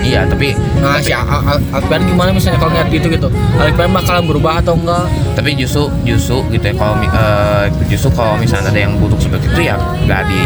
Iya 0.05 0.21
tapi 0.29 0.53
nah 0.77 1.01
si 1.01 1.09
Al- 1.09 1.25
Al- 1.25 1.65
Alpian 1.73 2.05
gimana 2.05 2.29
misalnya 2.29 2.61
kalau 2.61 2.71
ngeliat 2.77 2.89
gitu 2.93 3.07
gitu? 3.09 3.27
Alpian 3.57 3.89
bakalan 3.89 4.23
berubah 4.29 4.61
atau 4.61 4.77
enggak? 4.77 5.09
Tapi 5.33 5.57
justru 5.57 5.89
justru 6.05 6.45
gitu 6.53 6.61
ya 6.61 6.75
kalau 6.77 6.95
eh, 7.01 7.65
justru 7.89 8.13
kalau 8.13 8.37
misalnya 8.37 8.69
ada 8.69 8.81
yang 8.85 8.93
buruk 9.01 9.17
seperti 9.17 9.49
itu 9.49 9.61
ya 9.65 9.75
nggak 10.05 10.21
di 10.29 10.41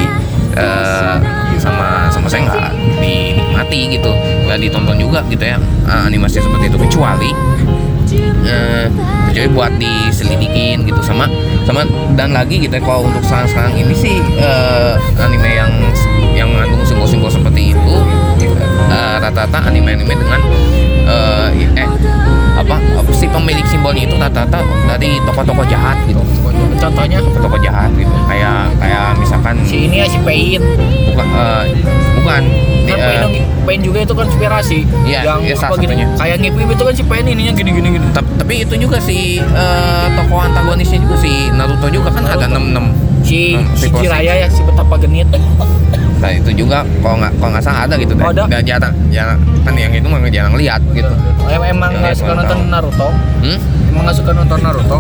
eh, 0.56 1.15
sama 1.60 1.99
sama 2.19 2.27
saya 2.27 2.41
nggak 2.51 2.69
dinikmati 2.99 3.79
gitu 3.95 4.11
nggak 4.45 4.57
ditonton 4.59 4.97
juga 4.99 5.19
gitu 5.31 5.43
ya 5.43 5.57
eh, 5.88 6.01
animasi 6.03 6.43
seperti 6.43 6.67
itu. 6.67 6.77
Kecuali 6.79 7.31
eh, 8.43 8.85
kecuali 9.31 9.49
buat 9.55 9.71
diselidikin 9.79 10.83
gitu 10.83 10.99
sama 11.05 11.29
sama 11.63 11.85
dan 12.17 12.33
lagi 12.33 12.59
gitu 12.59 12.73
ya 12.75 12.83
kalau 12.83 13.05
untuk 13.07 13.21
sekarang 13.23 13.47
sekarang 13.47 13.73
ini 13.77 13.93
sih 13.95 14.17
eh, 14.19 14.93
anime 15.21 15.49
yang 15.53 15.71
yang 16.33 16.47
mengandung 16.49 16.81
simbol-simbol 16.83 17.29
seperti 17.31 17.71
itu 17.77 17.95
eh, 18.89 19.15
rata-rata 19.21 19.69
anime-anime 19.69 20.15
dengan 20.17 20.41
eh, 21.07 21.49
eh 21.77 21.89
apa, 22.59 22.75
apa 22.75 23.11
si 23.15 23.25
pemilik 23.31 23.63
simbolnya 23.71 24.03
itu 24.03 24.15
rata-rata 24.19 24.59
dari 25.00 25.15
tokoh-tokoh 25.24 25.65
jahat 25.72 25.98
gitu. 26.06 26.22
Contohnya? 26.79 27.18
Tokoh-tokoh 27.24 27.60
jahat 27.63 27.89
gitu. 27.96 28.12
Kayak 28.27 28.68
kayak 28.77 29.15
misalkan 29.15 29.56
si 29.63 29.88
ini 29.88 30.03
ya 30.03 30.08
si 30.12 30.20
Pain. 30.22 30.62
Bukan 31.15 31.25
eh, 31.25 31.63
bukan. 32.20 32.41
Kan 32.89 32.98
Pain, 33.00 33.22
Pain 33.63 33.79
juga 33.86 34.01
itu 34.01 34.13
konspirasi. 34.18 34.79
Iya, 35.06 35.20
yang 35.24 35.39
iya, 35.46 35.56
apa 35.56 35.77
gitu. 35.77 35.94
kayak 36.18 36.36
ngip 36.41 36.53
itu 36.58 36.84
kan 36.84 36.94
si 36.94 37.03
Pain 37.08 37.25
ininya 37.25 37.53
gini 37.56 37.70
gini. 37.72 37.88
Gini 37.96 38.08
tap- 38.12 38.36
tapi 38.36 38.68
itu 38.68 38.75
juga 38.75 39.00
si 39.00 39.39
eh, 39.39 40.06
tokoh 40.20 40.44
antagonisnya 40.44 41.00
juga 41.00 41.15
si 41.22 41.48
Naruto 41.56 41.88
juga 41.88 42.12
kan 42.12 42.27
ada 42.27 42.46
66 42.46 43.09
si 43.29 43.53
Hmm, 43.53 43.69
si 43.77 43.86
si 43.86 43.88
Kosei. 43.88 44.03
Jiraya 44.03 44.33
ya 44.36 44.48
si 44.50 44.62
betapa 44.63 44.98
genit 44.98 45.29
nah 46.19 46.27
itu 46.29 46.51
juga 46.51 46.83
kalau 47.00 47.15
nggak 47.15 47.31
kalau 47.38 47.50
nggak 47.53 47.63
salah 47.63 47.81
ada 47.86 47.95
gitu 47.95 48.12
deh 48.12 48.25
Oh, 48.25 48.33
ada? 48.33 48.43
Dan 48.43 48.59
jarang 48.65 48.93
jarang 49.07 49.39
kan 49.63 49.71
yang 49.74 49.93
itu 49.93 50.03
mah 50.03 50.19
jarang 50.27 50.51
lihat 50.53 50.81
gitu 50.91 51.13
Em- 51.48 51.63
emang 51.69 51.93
nggak 51.93 52.12
suka 52.13 52.33
nonton 52.36 52.57
tahu. 52.59 52.67
Naruto 52.67 53.07
hmm? 53.39 53.59
emang 53.88 54.03
nggak 54.03 54.17
suka 54.17 54.31
nonton 54.33 54.59
Naruto 54.59 55.00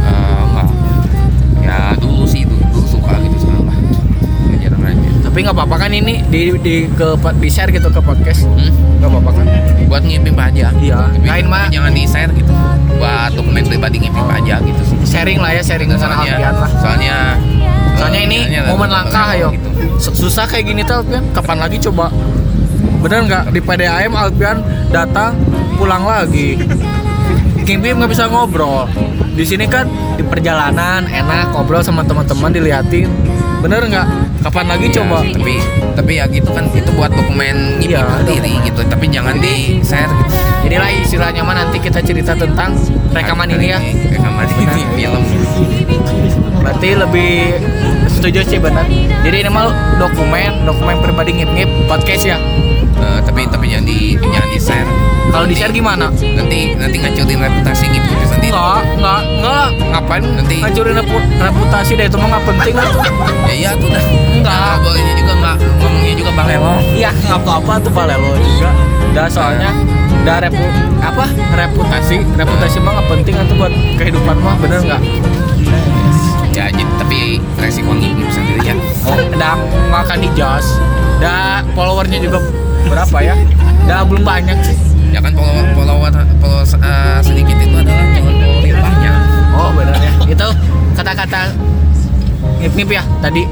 Eh, 0.00 0.40
enggak 0.44 0.68
ya 1.60 1.78
dulu 1.96 2.22
sih 2.24 2.39
tapi 5.30 5.46
nggak 5.46 5.54
apa-apa 5.54 5.86
kan 5.86 5.94
ini 5.94 6.26
di 6.26 6.50
di 6.58 6.90
ke 6.90 7.06
di 7.38 7.46
share 7.46 7.70
gitu 7.70 7.86
ke 7.86 8.02
podcast. 8.02 8.42
Hmm? 8.50 8.66
nggak 8.98 9.14
apa-apa 9.14 9.30
kan? 9.30 9.46
Buat 9.86 10.02
ngipip 10.02 10.34
aja 10.34 10.74
Iya. 10.74 10.98
Lain 11.22 11.46
mah- 11.46 11.70
jangan 11.70 11.94
di 11.94 12.02
share 12.02 12.34
gitu. 12.34 12.50
Buat 12.98 13.38
dokumen 13.38 13.62
pribadi 13.62 14.02
ngipip 14.02 14.26
aja 14.26 14.58
gitu 14.58 14.82
sih. 14.82 14.96
Sharing 15.06 15.38
lah 15.38 15.54
ya 15.54 15.62
sharing 15.62 15.86
soalnya 15.94 16.34
lah. 16.50 16.70
soalnya 16.82 17.16
soalnya 17.94 18.20
eh, 18.20 18.26
ini 18.26 18.38
momen 18.66 18.90
langka 18.90 19.38
ayo 19.38 19.54
gitu. 19.54 19.70
Su- 20.02 20.18
susah 20.18 20.50
kayak 20.50 20.66
gini 20.66 20.82
tuh 20.82 20.98
Alfian. 20.98 21.22
Kapan 21.30 21.62
lagi 21.62 21.78
coba? 21.78 22.10
Bener 22.98 23.22
nggak? 23.30 23.44
Di 23.54 23.60
PDAM 23.62 24.12
Alfian 24.12 24.58
datang 24.90 25.38
pulang 25.78 26.02
lagi. 26.02 26.58
Kim 27.62 27.86
Bim 27.86 28.02
nggak 28.02 28.10
bisa 28.10 28.26
ngobrol. 28.26 28.90
Di 29.30 29.46
sini 29.46 29.70
kan 29.70 29.86
di 30.18 30.26
perjalanan 30.26 31.06
enak 31.06 31.54
ngobrol 31.54 31.86
sama 31.86 32.02
teman-teman 32.02 32.50
diliatin 32.50 33.06
bener 33.60 33.80
nggak? 33.86 34.06
Kapan 34.40 34.66
lagi 34.72 34.86
Iya, 34.88 34.96
coba? 35.04 35.18
tapi 35.20 35.54
tapi 35.92 36.12
ya 36.16 36.24
gitu 36.32 36.50
kan 36.50 36.64
itu 36.72 36.90
buat 36.96 37.12
dokumen 37.12 37.76
Iya, 37.76 38.00
sendiri 38.24 38.52
gitu 38.64 38.80
tapi 38.88 39.12
jangan 39.12 39.36
di 39.36 39.78
share 39.84 40.08
gitu. 40.08 40.32
Jadilah 40.64 40.90
istilahnya 40.92 41.42
mah 41.44 41.56
nanti 41.56 41.76
kita 41.76 42.00
cerita 42.00 42.32
tentang 42.32 42.72
rekaman 43.12 43.48
ini 43.52 43.66
ya. 43.72 43.80
Rekaman 44.10 44.48
ini 44.56 44.82
film. 44.96 45.22
Berarti 46.60 46.88
lebih 46.96 47.32
setuju 48.10 48.44
sih 48.44 48.60
benar 48.60 48.84
jadi 49.24 49.36
ini 49.46 49.48
mah 49.48 49.70
dokumen 49.96 50.68
dokumen 50.68 51.00
pribadi 51.00 51.40
ngip-ngip 51.40 51.88
podcast 51.88 52.24
ya 52.26 52.36
Eh, 53.00 53.20
tapi 53.22 53.42
tapi 53.46 53.64
jangan 53.66 53.84
di 53.84 53.98
jangan 54.14 54.48
di 54.48 54.58
share 54.58 54.90
kalau 55.30 55.46
di 55.46 55.54
share 55.54 55.70
gimana 55.70 56.06
nanti 56.10 56.74
nanti 56.74 56.96
ngancurin 56.96 57.38
reputasi 57.38 57.84
ngipip 57.86 58.18
sendiri 58.24 58.50
Enggak, 58.50 58.82
enggak, 58.92 59.20
enggak 59.30 59.52
lah. 59.52 59.68
Ngapain 59.90 60.22
Nanti- 60.26 60.58
ngancurin 60.58 60.94
repu- 60.96 61.28
reputasi 61.38 61.92
deh 61.94 62.04
itu 62.04 62.16
mah 62.16 62.28
nggak 62.28 62.44
penting 62.46 62.74
lah 62.74 62.88
tuh. 62.88 63.02
ya 63.46 63.54
iya 63.54 63.70
tuh 63.72 63.88
dah 63.88 64.02
Enggak. 64.02 64.58
ngobrolnya 64.76 65.14
juga 65.14 65.32
nggak 65.34 65.56
ngomongnya 65.78 66.14
juga 66.14 66.30
balelo 66.34 66.74
Iya, 66.92 67.10
nggak 67.16 67.38
apa-apa 67.40 67.72
tuh 67.80 67.90
balelo 67.90 68.30
juga. 68.36 68.70
Dah 69.10 69.26
soalnya 69.26 69.70
dah 70.20 70.36
repu 70.38 70.64
apa 71.00 71.24
reputasi 71.54 72.16
reputasi 72.30 72.76
mah 72.78 72.92
nggak 72.92 73.08
penting 73.08 73.34
itu 73.34 73.54
buat 73.54 73.72
kehidupan 73.96 74.36
mah 74.36 74.54
bener 74.56 74.80
nggak? 74.82 75.00
ya 76.50 76.66
jadi 76.68 76.82
tapi 76.98 77.18
resiko 77.56 77.90
ngipip 77.90 78.28
sendiri 78.28 78.60
ya 78.62 78.74
Oh, 79.02 79.16
dah 79.32 79.56
nggak 79.88 80.00
akan 80.04 80.18
dijudge. 80.20 80.68
Dah 81.18 81.64
followernya 81.72 82.18
juga 82.18 82.38
berapa 82.88 83.18
ya? 83.20 83.34
Dah 83.84 84.06
belum 84.06 84.22
banyak 84.24 84.58
sih. 84.64 84.76
ya 85.10 85.18
kan 85.18 85.34
follower 85.34 85.66
follower 85.74 86.10
follower 86.38 86.62
eh, 86.62 87.18
sedikit 87.18 87.56
itu 87.58 87.76
adalah 87.82 88.06
jangan 88.14 88.34
follower 88.38 88.78
banyak 88.78 89.14
Oh 89.58 89.68
bener 89.74 89.96
ya. 89.98 90.12
Itu 90.30 90.48
kata-kata 90.94 91.40
ngip-ngip 92.62 92.88
ya 92.94 93.02
tadi. 93.18 93.42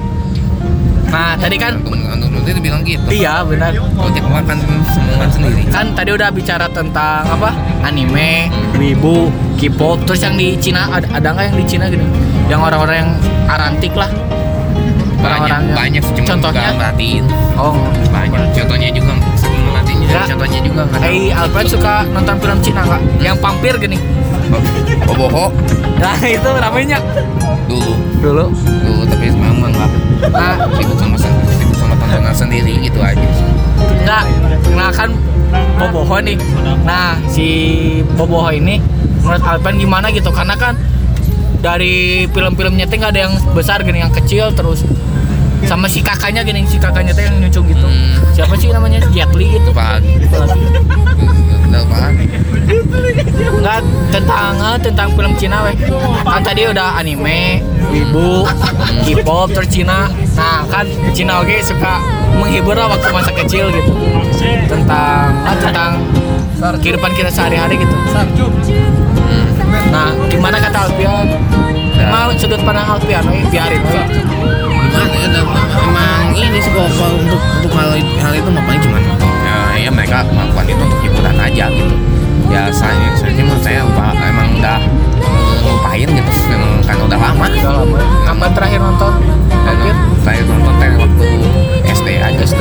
Nah 1.08 1.34
tadi 1.34 1.56
kan 1.58 1.82
menurut 1.82 2.44
itu 2.44 2.60
bilang 2.60 2.84
gitu 2.84 3.08
iya 3.10 3.42
benar. 3.42 3.72
ojek 3.74 4.22
makan 4.28 4.56
semuanya 4.86 5.28
sendiri 5.32 5.62
kan 5.72 5.90
tadi 5.96 6.10
udah 6.12 6.28
bicara 6.30 6.68
tentang 6.70 7.24
apa 7.26 7.50
anime, 7.82 8.52
wibu, 8.76 9.32
K-pop, 9.58 10.04
terus 10.06 10.22
yang 10.22 10.38
di 10.38 10.54
Cina 10.60 10.86
ada 10.92 11.08
ada 11.10 11.28
nggak 11.34 11.44
yang 11.50 11.56
di 11.58 11.66
Cina 11.66 11.84
gini? 11.90 12.06
Yang 12.46 12.60
orang-orang 12.70 12.96
yang 13.02 13.10
arantik 13.50 13.92
lah. 13.96 14.08
Banyak 15.18 15.60
banyak 15.74 16.02
sih, 16.02 16.14
cuma 16.14 16.28
contohnya? 16.30 16.60
nggak 16.62 16.76
merhatiin 16.78 17.24
Oh, 17.58 17.74
banyak 18.08 18.40
contohnya 18.54 18.88
juga 18.94 19.12
sering 19.34 19.62
merhatiin 19.66 19.98
Ya. 20.08 20.22
contohnya 20.24 20.60
juga 20.62 20.80
nggak. 20.88 21.00
Hey, 21.04 21.34
Alfred 21.34 21.66
suka 21.68 21.94
nonton 22.08 22.36
film 22.40 22.58
Cina 22.62 22.80
nggak? 22.86 23.02
Yang 23.20 23.36
pampir 23.42 23.74
gini. 23.76 23.98
Oh, 25.04 25.14
boho 25.14 25.46
Nah 25.98 26.16
itu 26.38 26.48
ramenya 26.48 26.98
dulu 27.68 27.92
dulu. 28.18 28.44
dulu 28.54 29.02
tapi 29.04 29.26
mah 29.34 29.68
nggak 29.68 29.90
Nah 30.32 30.54
sibuk 30.74 30.96
sama 30.96 31.16
sibuk 31.20 31.76
sama 31.76 31.94
tontonan 31.98 32.32
sendiri 32.32 32.72
gitu 32.80 32.98
aja 32.98 33.20
nggak, 33.78 34.24
nah 34.72 34.88
kan 34.88 35.12
Boboho 35.78 36.16
nih. 36.20 36.36
Nah 36.84 37.16
si 37.28 37.46
Boboho 38.16 38.48
ini 38.48 38.80
menurut 39.20 39.40
Alpen 39.44 39.76
gimana 39.76 40.08
gitu? 40.08 40.28
Karena 40.28 40.56
kan 40.56 40.72
dari 41.58 42.26
film-filmnya 42.30 42.86
teh 42.86 42.96
nggak 42.98 43.12
ada 43.14 43.20
yang 43.28 43.34
besar 43.52 43.82
gini, 43.82 43.98
yang 44.02 44.14
kecil 44.14 44.54
terus 44.54 44.86
sama 45.66 45.90
si 45.90 46.00
kakaknya 46.00 46.46
gini, 46.46 46.62
si 46.70 46.78
kakaknya 46.78 47.10
teh 47.12 47.26
yang 47.26 47.36
nyucung 47.42 47.66
gitu. 47.66 47.82
Hmm. 47.82 48.14
Siapa 48.32 48.54
sih 48.56 48.70
namanya? 48.70 49.02
Jet 49.10 49.30
Li 49.34 49.58
udah 49.58 49.74
pagi 49.74 50.14
Nggak 53.58 53.80
tentang 54.14 54.54
eh, 54.54 54.76
tentang 54.78 55.08
film 55.18 55.32
Cina 55.34 55.66
weh. 55.66 55.74
Kan 56.22 56.42
tadi 56.46 56.62
udah 56.70 56.96
anime, 57.02 57.60
wibu, 57.90 58.46
K-pop, 59.04 59.50
terus 59.50 59.68
Cina. 59.68 60.06
Nah 60.38 60.62
kan 60.70 60.86
Cina 61.10 61.42
oke 61.42 61.58
suka 61.66 61.98
menghibur 62.38 62.78
lah 62.78 62.86
waktu 62.94 63.10
masa 63.10 63.34
kecil 63.34 63.66
gitu. 63.74 63.92
Tentang 64.70 65.34
ah, 65.42 65.56
tentang 65.58 65.90
kehidupan 66.78 67.10
kita 67.18 67.30
sehari-hari 67.34 67.82
gitu. 67.82 67.94
Nah 69.92 70.12
gimana 70.28 70.56
kata 70.60 70.88
Alfian? 70.88 71.26
Emang 71.98 72.32
sudut 72.38 72.60
pandang 72.62 72.88
Alfian, 72.88 73.24
weh, 73.28 73.44
biarin 73.52 73.82
gimana 74.88 75.14
ya 75.14 75.28
emang 75.84 76.32
ini 76.34 76.58
sih 76.58 76.72
kalau 76.72 76.88
untuk 77.18 77.40
untuk 77.60 77.72
hal, 77.76 77.90
hal 77.94 78.32
itu 78.34 78.48
paling 78.48 78.80
cuman 78.82 79.02
ya, 79.44 79.88
ya 79.88 79.90
mereka 79.92 80.24
melakukan 80.32 80.64
itu 80.66 80.82
untuk 80.82 81.00
hiburan 81.04 81.36
aja 81.36 81.64
gitu. 81.70 81.94
Ya 82.48 82.72
saya 82.72 83.12
saya 83.20 83.44
mah 83.44 83.58
saya 83.60 83.84
emang 84.24 84.48
udah 84.56 84.80
lupain 85.68 86.08
gitu. 86.08 86.30
Memang 86.48 86.80
kan 86.86 86.96
udah 86.96 87.18
lama. 87.20 87.44
Udah 87.52 87.72
lama. 87.84 87.98
Kapan 88.24 88.50
terakhir 88.56 88.80
nonton? 88.80 89.12
Terakhir 89.52 89.94
saya 90.24 90.40
nonton 90.48 90.74
waktu 90.96 91.26
SD 91.84 92.08
aja. 92.24 92.40
SD 92.40 92.60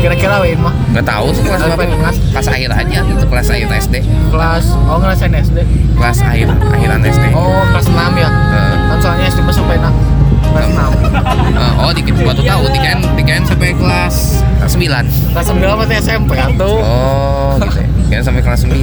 kira-kira 0.00 0.34
weh 0.44 0.52
mah 0.56 0.74
nggak 0.92 1.06
tahu 1.06 1.26
sih 1.32 1.42
kelas 1.44 1.60
berapa 1.64 1.82
ingat. 1.88 2.14
kelas. 2.32 2.46
Akhir 2.46 2.70
aja 2.72 2.98
gitu 3.04 3.24
kelas 3.26 3.46
akhir 3.50 3.68
SD 3.72 3.94
kelas 4.32 4.64
oh 4.88 4.96
ngerasain 5.00 5.32
SD 5.34 5.58
kelas 5.96 6.18
akhir 6.22 6.48
akhiran 6.52 7.00
SD 7.02 7.24
oh 7.32 7.62
kelas 7.72 7.86
6 7.88 7.96
ya? 8.16 8.28
Eh, 8.30 8.74
kan 8.92 8.98
soalnya 9.00 9.24
SD 9.28 9.38
mah 9.44 9.54
sampai 9.54 9.76
nak 9.80 9.94
kelas 10.52 10.68
6 10.72 10.78
eh, 10.78 11.72
oh 11.80 11.90
dikit 11.92 12.14
baru 12.20 12.42
tahu 12.42 12.64
dikain 12.72 12.98
dikain 13.16 13.42
sampai 13.44 13.70
kelas 13.74 14.16
9 14.64 14.76
kelas 15.34 15.46
9 15.52 15.60
berarti 15.60 15.94
SMP 16.00 16.32
atuh 16.36 16.78
oh 16.80 17.52
gitu 17.60 17.78
ya. 17.80 17.88
Dikain 18.06 18.22
sampai 18.22 18.42
kelas 18.44 18.60
9 18.64 18.76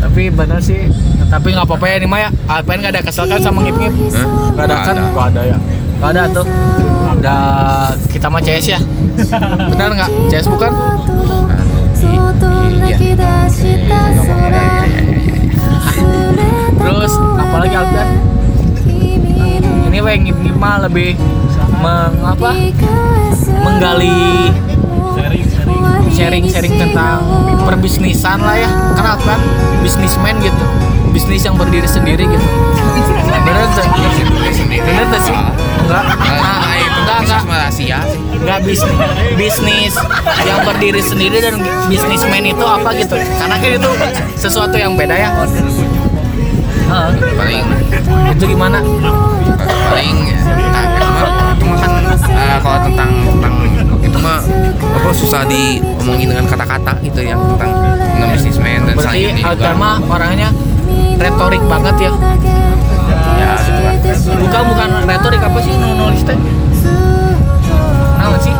tapi 0.00 0.32
bener 0.32 0.58
sih. 0.64 0.88
Tapi 1.28 1.54
nggak 1.54 1.68
apa-apa 1.68 1.84
ya 1.86 1.94
ini 2.00 2.08
mah 2.08 2.18
ya. 2.24 2.28
Alpen 2.48 2.80
nggak 2.80 2.92
ada 2.98 3.00
kesel 3.04 3.28
kan 3.28 3.38
sama 3.38 3.62
ngip-ngip? 3.62 3.92
Nggak 3.92 4.64
ada 4.64 4.76
kan? 4.82 4.96
nggak 4.96 5.26
ada 5.36 5.42
ya 5.44 5.58
nggak 6.00 6.10
ada 6.16 6.24
tuh. 6.32 6.46
Udah 7.20 7.92
kita 8.08 8.32
mah 8.32 8.40
CS 8.40 8.66
ya? 8.72 8.80
Benar 9.68 9.92
nggak? 9.92 10.10
CS 10.32 10.48
bukan? 10.48 10.72
Iya 12.80 12.96
terus 16.80 17.12
apalagi 17.36 17.76
Alpen 17.76 18.08
ini 19.86 19.98
weh 20.00 20.16
ngip-ngip 20.16 20.56
mah 20.56 20.80
lebih 20.88 21.14
mengapa 21.78 22.56
menggali 23.60 24.50
sharing-sharing 26.10 26.74
tentang 26.80 27.20
perbisnisan 27.68 28.40
lah 28.40 28.56
ya. 28.56 28.70
Karena 28.96 29.14
kan 29.20 29.40
bisnismen 29.84 30.40
gitu. 30.40 30.64
Bisnis 31.12 31.44
yang 31.44 31.56
berdiri 31.60 31.86
sendiri 31.86 32.24
gitu. 32.24 32.46
Bener 33.44 33.66
tuh 33.76 33.86
bener 34.68 35.04
tuh 35.12 35.20
sih 35.24 35.36
enggak. 35.90 36.04
Nah, 36.06 36.76
enggak 37.02 37.18
enggak 37.26 37.42
rahasia 37.66 37.98
enggak 38.40 38.58
bisnis 38.62 38.96
bisnis 39.34 39.94
yang 40.46 40.62
berdiri 40.62 41.02
sendiri 41.02 41.38
dan 41.42 41.58
bisnismen 41.90 42.46
itu 42.46 42.64
apa 42.64 42.94
gitu. 42.96 43.16
Karena 43.18 43.56
kan 43.58 43.70
itu 43.74 43.90
sesuatu 44.38 44.76
yang 44.78 44.94
beda 44.94 45.16
ya. 45.18 45.30
Paling 47.38 47.66
itu 48.34 48.44
gimana? 48.50 48.78
Paling 49.90 50.16
nah, 50.70 50.84
itu 50.86 51.06
mah 51.06 51.28
itu 51.54 51.66
kan 51.78 51.92
eh, 52.26 52.58
kalau 52.62 52.78
tentang 52.86 53.10
tentang 53.26 53.54
itu 54.00 54.18
mah 54.18 54.38
apa 54.80 55.10
susah 55.14 55.42
diomongin 55.46 56.34
dengan 56.34 56.46
kata-kata 56.50 56.92
gitu 57.06 57.20
yang 57.22 57.38
tentang 57.54 57.70
tentang 57.94 58.30
bisnismen 58.34 58.80
dan 58.90 58.94
berarti 58.98 59.22
mah 59.78 59.96
orangnya 60.10 60.50
retorik 61.20 61.62
banget 61.70 62.10
ya 62.10 62.12
ya 62.12 62.49
bukan 64.18 64.62
bukan 64.74 64.88
retorik 65.06 65.42
apa 65.42 65.58
sih? 65.62 65.72
Nu 65.78 65.94
nulis 65.94 66.22
teh. 66.26 66.38
Nah, 68.18 68.36
sih? 68.40 68.54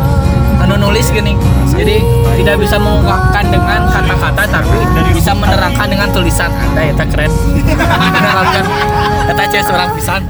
Anu 0.61 0.75
nulis 0.77 1.07
gini. 1.11 1.33
Jadi 1.71 2.03
tidak 2.41 2.55
bisa 2.61 2.77
mengungkapkan 2.77 3.45
dengan 3.49 3.87
kata-kata 3.89 4.43
tapi 4.47 4.79
bisa 5.15 5.31
menerangkan 5.33 5.87
dengan 5.89 6.07
tulisan. 6.13 6.51
Anda 6.51 6.91
ya 6.91 6.93
keren. 6.93 7.31
Menerangkan. 8.15 8.65
Kata 9.31 9.41
cewek 9.49 9.65
seorang 9.65 9.89
pisan. 9.97 10.21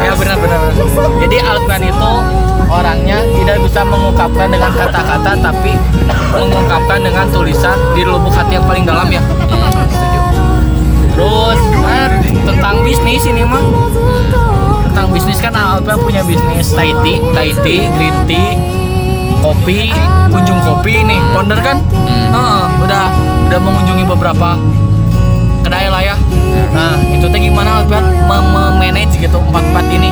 Ya 0.00 0.14
benar 0.14 0.36
benar 0.38 0.58
benar. 0.62 1.10
jadi 1.26 1.36
Alfian 1.42 1.82
itu 1.82 2.12
orangnya 2.70 3.18
tidak 3.18 3.56
bisa 3.66 3.80
mengungkapkan 3.82 4.46
dengan 4.46 4.70
kata-kata 4.70 5.32
tapi 5.42 5.72
mengungkapkan 6.30 6.98
dengan 7.02 7.26
tulisan 7.34 7.76
di 7.98 8.02
lubuk 8.06 8.30
hati 8.30 8.56
yang 8.56 8.66
paling 8.66 8.86
dalam 8.86 9.10
ya 9.10 9.22
terus 11.20 11.60
nah, 11.84 12.08
tentang 12.48 12.80
bisnis 12.80 13.28
ini 13.28 13.44
mah 13.44 13.60
tentang 14.88 15.12
bisnis 15.12 15.36
kan 15.36 15.52
Alfian 15.52 16.00
punya 16.00 16.24
bisnis 16.24 16.72
Thai 16.72 16.96
tea, 17.04 17.20
Thai 17.36 17.52
tea, 17.60 17.92
green 17.92 18.16
tea, 18.24 18.56
kopi, 19.44 19.92
kunjung 20.32 20.60
kopi 20.64 21.04
nih, 21.04 21.20
founder 21.36 21.60
kan? 21.60 21.76
Heeh, 22.08 22.64
udah 22.88 23.04
udah 23.52 23.60
mengunjungi 23.60 24.04
beberapa 24.08 24.56
kedai 25.60 25.92
lah 25.92 26.02
ya. 26.02 26.16
Nah, 26.72 26.96
itu 27.12 27.28
teh 27.28 27.40
gimana 27.40 27.84
Alfian 27.84 28.04
mem- 28.24 28.76
manage 28.80 29.20
gitu 29.20 29.36
empat-empat 29.36 29.84
ini? 29.92 30.10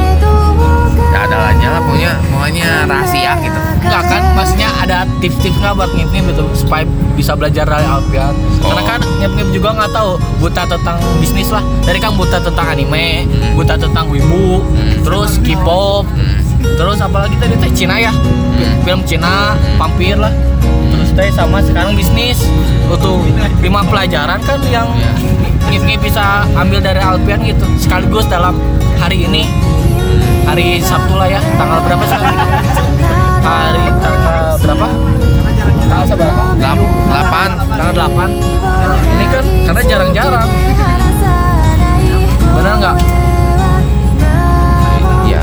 Gak 1.08 1.22
ada 1.30 1.36
lah 1.40 1.80
pokoknya 1.82 2.12
pokoknya 2.28 2.68
rahasia 2.84 3.32
gitu 3.40 3.58
Enggak 3.78 4.02
kan? 4.10 4.22
Maksudnya 4.34 4.68
ada 4.82 4.98
tips-tips 5.22 5.56
nggak 5.62 5.74
buat 5.78 5.90
ngip-ngip 5.94 6.24
gitu 6.34 6.44
supaya 6.52 6.84
bisa 7.14 7.32
belajar 7.38 7.64
dari 7.64 7.86
Alfian? 7.86 8.34
Karena 8.60 8.82
Oh. 8.82 8.86
kan 8.86 9.00
ngip-ngip 9.22 9.48
juga 9.54 9.68
nggak 9.72 9.90
tahu 9.94 10.10
buta 10.42 10.62
tentang 10.66 10.98
bisnis 11.22 11.48
lah. 11.48 11.62
Dari 11.86 11.96
kan 11.96 12.12
buta 12.18 12.42
tentang 12.42 12.66
anime, 12.68 13.24
Hmm. 13.24 13.54
buta 13.54 13.78
tentang 13.78 14.10
wibu, 14.10 14.60
Hmm. 14.60 15.00
terus 15.06 15.38
K-pop, 15.40 16.04
Hmm. 16.04 16.36
terus 16.76 16.98
apalagi 17.00 17.38
tadi 17.38 17.54
teh 17.56 17.70
Cina 17.72 17.96
ya, 17.96 18.12
Hmm. 18.12 18.82
film 18.82 19.00
Cina, 19.06 19.54
vampir 19.78 20.18
lah. 20.18 20.34
Terus 20.90 21.10
teh 21.14 21.30
sama 21.32 21.62
sekarang 21.62 21.94
bisnis. 21.94 22.44
Untuk 22.90 23.24
lima 23.62 23.86
pelajaran 23.86 24.42
kan 24.42 24.58
yang 24.68 24.90
Iya. 24.90 25.12
ngip-ngip 25.70 26.00
bisa 26.02 26.44
ambil 26.52 26.82
dari 26.82 26.98
Alfian 26.98 27.40
gitu 27.40 27.64
sekaligus 27.78 28.26
dalam 28.26 28.58
hari 28.98 29.24
ini 29.24 29.46
hari 30.48 30.80
Sabtu 30.80 31.12
lah 31.12 31.28
ya 31.28 31.40
tanggal 31.60 31.78
berapa 31.84 32.04
sekarang 32.08 32.36
hari 33.44 33.84
tanggal 34.00 34.56
berapa? 34.64 34.88
Tanggal 35.88 36.04
seberapa 36.04 36.42
Lap- 36.60 36.96
Delapan. 37.08 37.50
Tanggal 37.68 37.94
8 37.96 38.32
ini 39.08 39.24
kan 39.28 39.44
karena 39.68 39.82
jarang-jarang. 39.88 40.48
Benar 42.56 42.74
nggak? 42.80 42.96
Iya. 45.28 45.40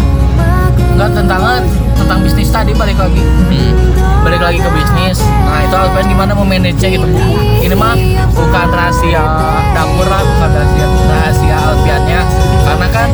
Nggak 0.98 1.10
tentang 1.14 1.42
tentang 1.98 2.20
bisnis 2.22 2.50
tadi 2.50 2.72
balik 2.74 2.98
lagi. 2.98 3.22
Hmm. 3.22 3.74
balik 4.26 4.42
lagi 4.42 4.58
ke 4.58 4.70
bisnis. 4.74 5.22
Nah 5.22 5.62
itu 5.62 5.76
Alfian 5.78 6.10
gimana 6.10 6.34
memanage 6.34 6.82
gitu? 6.82 7.06
Ini 7.62 7.78
mah 7.78 7.94
bukan 8.34 8.68
rahasia 8.74 9.22
dapur 9.74 10.06
lah 10.10 10.22
bukan 10.26 10.50
rahasia 10.50 10.88
rahasia 11.06 11.58
Alfiannya 11.62 12.20
karena 12.66 12.88
kan 12.90 13.10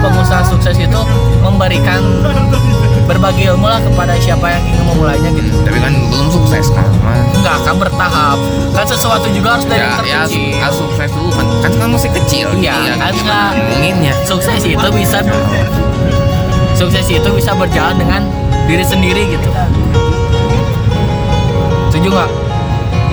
pengusaha 0.00 0.42
sukses 0.42 0.76
itu 0.76 1.00
memberikan 1.40 2.00
berbagi 3.04 3.50
ilmu 3.50 3.66
lah 3.66 3.82
kepada 3.82 4.14
siapa 4.16 4.46
yang 4.48 4.62
ingin 4.64 4.84
memulainya 4.86 5.30
gitu. 5.34 5.50
Tapi 5.66 5.78
kan 5.78 5.92
belum 6.08 6.28
sukses 6.30 6.70
kan 6.70 6.86
mah. 7.02 7.18
nggak 7.36 7.54
akan 7.60 7.74
bertahap. 7.78 8.38
Kan 8.70 8.86
sesuatu 8.86 9.26
juga 9.28 9.58
harus 9.58 9.66
dari 9.66 9.82
Ya, 9.82 9.90
ya 9.90 9.96
terkecil. 9.98 10.62
harus 10.62 10.76
sukses 10.78 11.08
dulu 11.10 11.30
kan 11.30 11.46
kan 11.60 11.72
kan 11.74 11.88
masih 11.90 12.10
kecil. 12.14 12.46
Iya, 12.54 12.74
ya 12.86 12.94
kan 12.96 13.10
gimana 13.10 13.26
nggak- 13.26 13.52
ngomonginnya 13.58 14.14
sukses 14.24 14.60
itu 14.62 14.88
bisa 14.94 15.18
sukses 16.72 17.06
itu 17.06 17.28
bisa 17.30 17.52
berjalan 17.52 17.96
dengan 17.98 18.22
diri 18.64 18.84
sendiri 18.86 19.22
gitu. 19.28 19.48
Setuju 21.90 22.08
nggak 22.14 22.30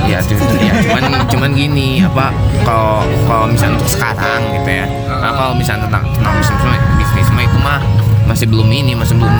ya, 0.07 0.19
cu- 0.21 0.39
ya 0.57 0.73
cuman 0.81 1.01
cuman 1.27 1.49
gini 1.51 2.01
apa 2.01 2.31
kalau 2.63 2.99
kalau 3.23 3.45
misalnya 3.45 3.75
untuk 3.75 3.91
sekarang 3.91 4.41
gitu 4.53 4.69
ya. 4.73 4.85
Nah, 5.17 5.31
kalau 5.31 5.53
misalnya 5.53 5.85
tentang 5.85 6.03
tentang 6.11 6.33
bisnis 6.35 6.61
bisnis 6.97 7.27
mah 7.29 7.43
itu 7.43 7.57
mah 7.57 7.79
masih 8.25 8.45
belum 8.45 8.67
ini 8.67 8.93
masih 8.93 9.15
belum 9.15 9.35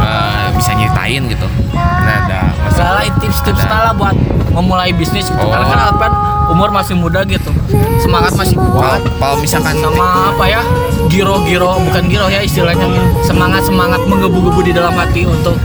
eh, 0.00 0.46
bisa 0.54 0.70
nyeritain 0.72 1.22
gitu. 1.26 1.46
Karena 1.72 2.12
ada 2.24 2.40
masih 2.60 2.78
Salah 2.78 3.02
tips-tips 3.18 3.60
ada- 3.60 3.84
lah 3.84 3.94
buat 3.94 4.16
memulai 4.50 4.90
bisnis 4.90 5.26
gitu. 5.26 5.38
Oh. 5.38 5.50
karena 5.50 5.66
kan 5.66 5.80
Alpan 5.86 6.12
umur 6.48 6.72
masih 6.72 6.96
muda 6.96 7.22
gitu. 7.28 7.52
Semangat 8.00 8.32
masih 8.34 8.56
kuat. 8.56 9.04
Kalau 9.20 9.36
misalkan 9.38 9.76
sama 9.78 10.32
apa 10.32 10.44
ya? 10.48 10.62
Giro-giro 11.08 11.80
bukan 11.88 12.04
giro 12.08 12.26
ya 12.28 12.40
istilahnya. 12.40 12.88
Semangat 13.24 13.68
semangat 13.68 14.00
menggebu-gebu 14.08 14.60
di 14.64 14.72
dalam 14.72 14.92
hati 14.96 15.28
untuk 15.28 15.56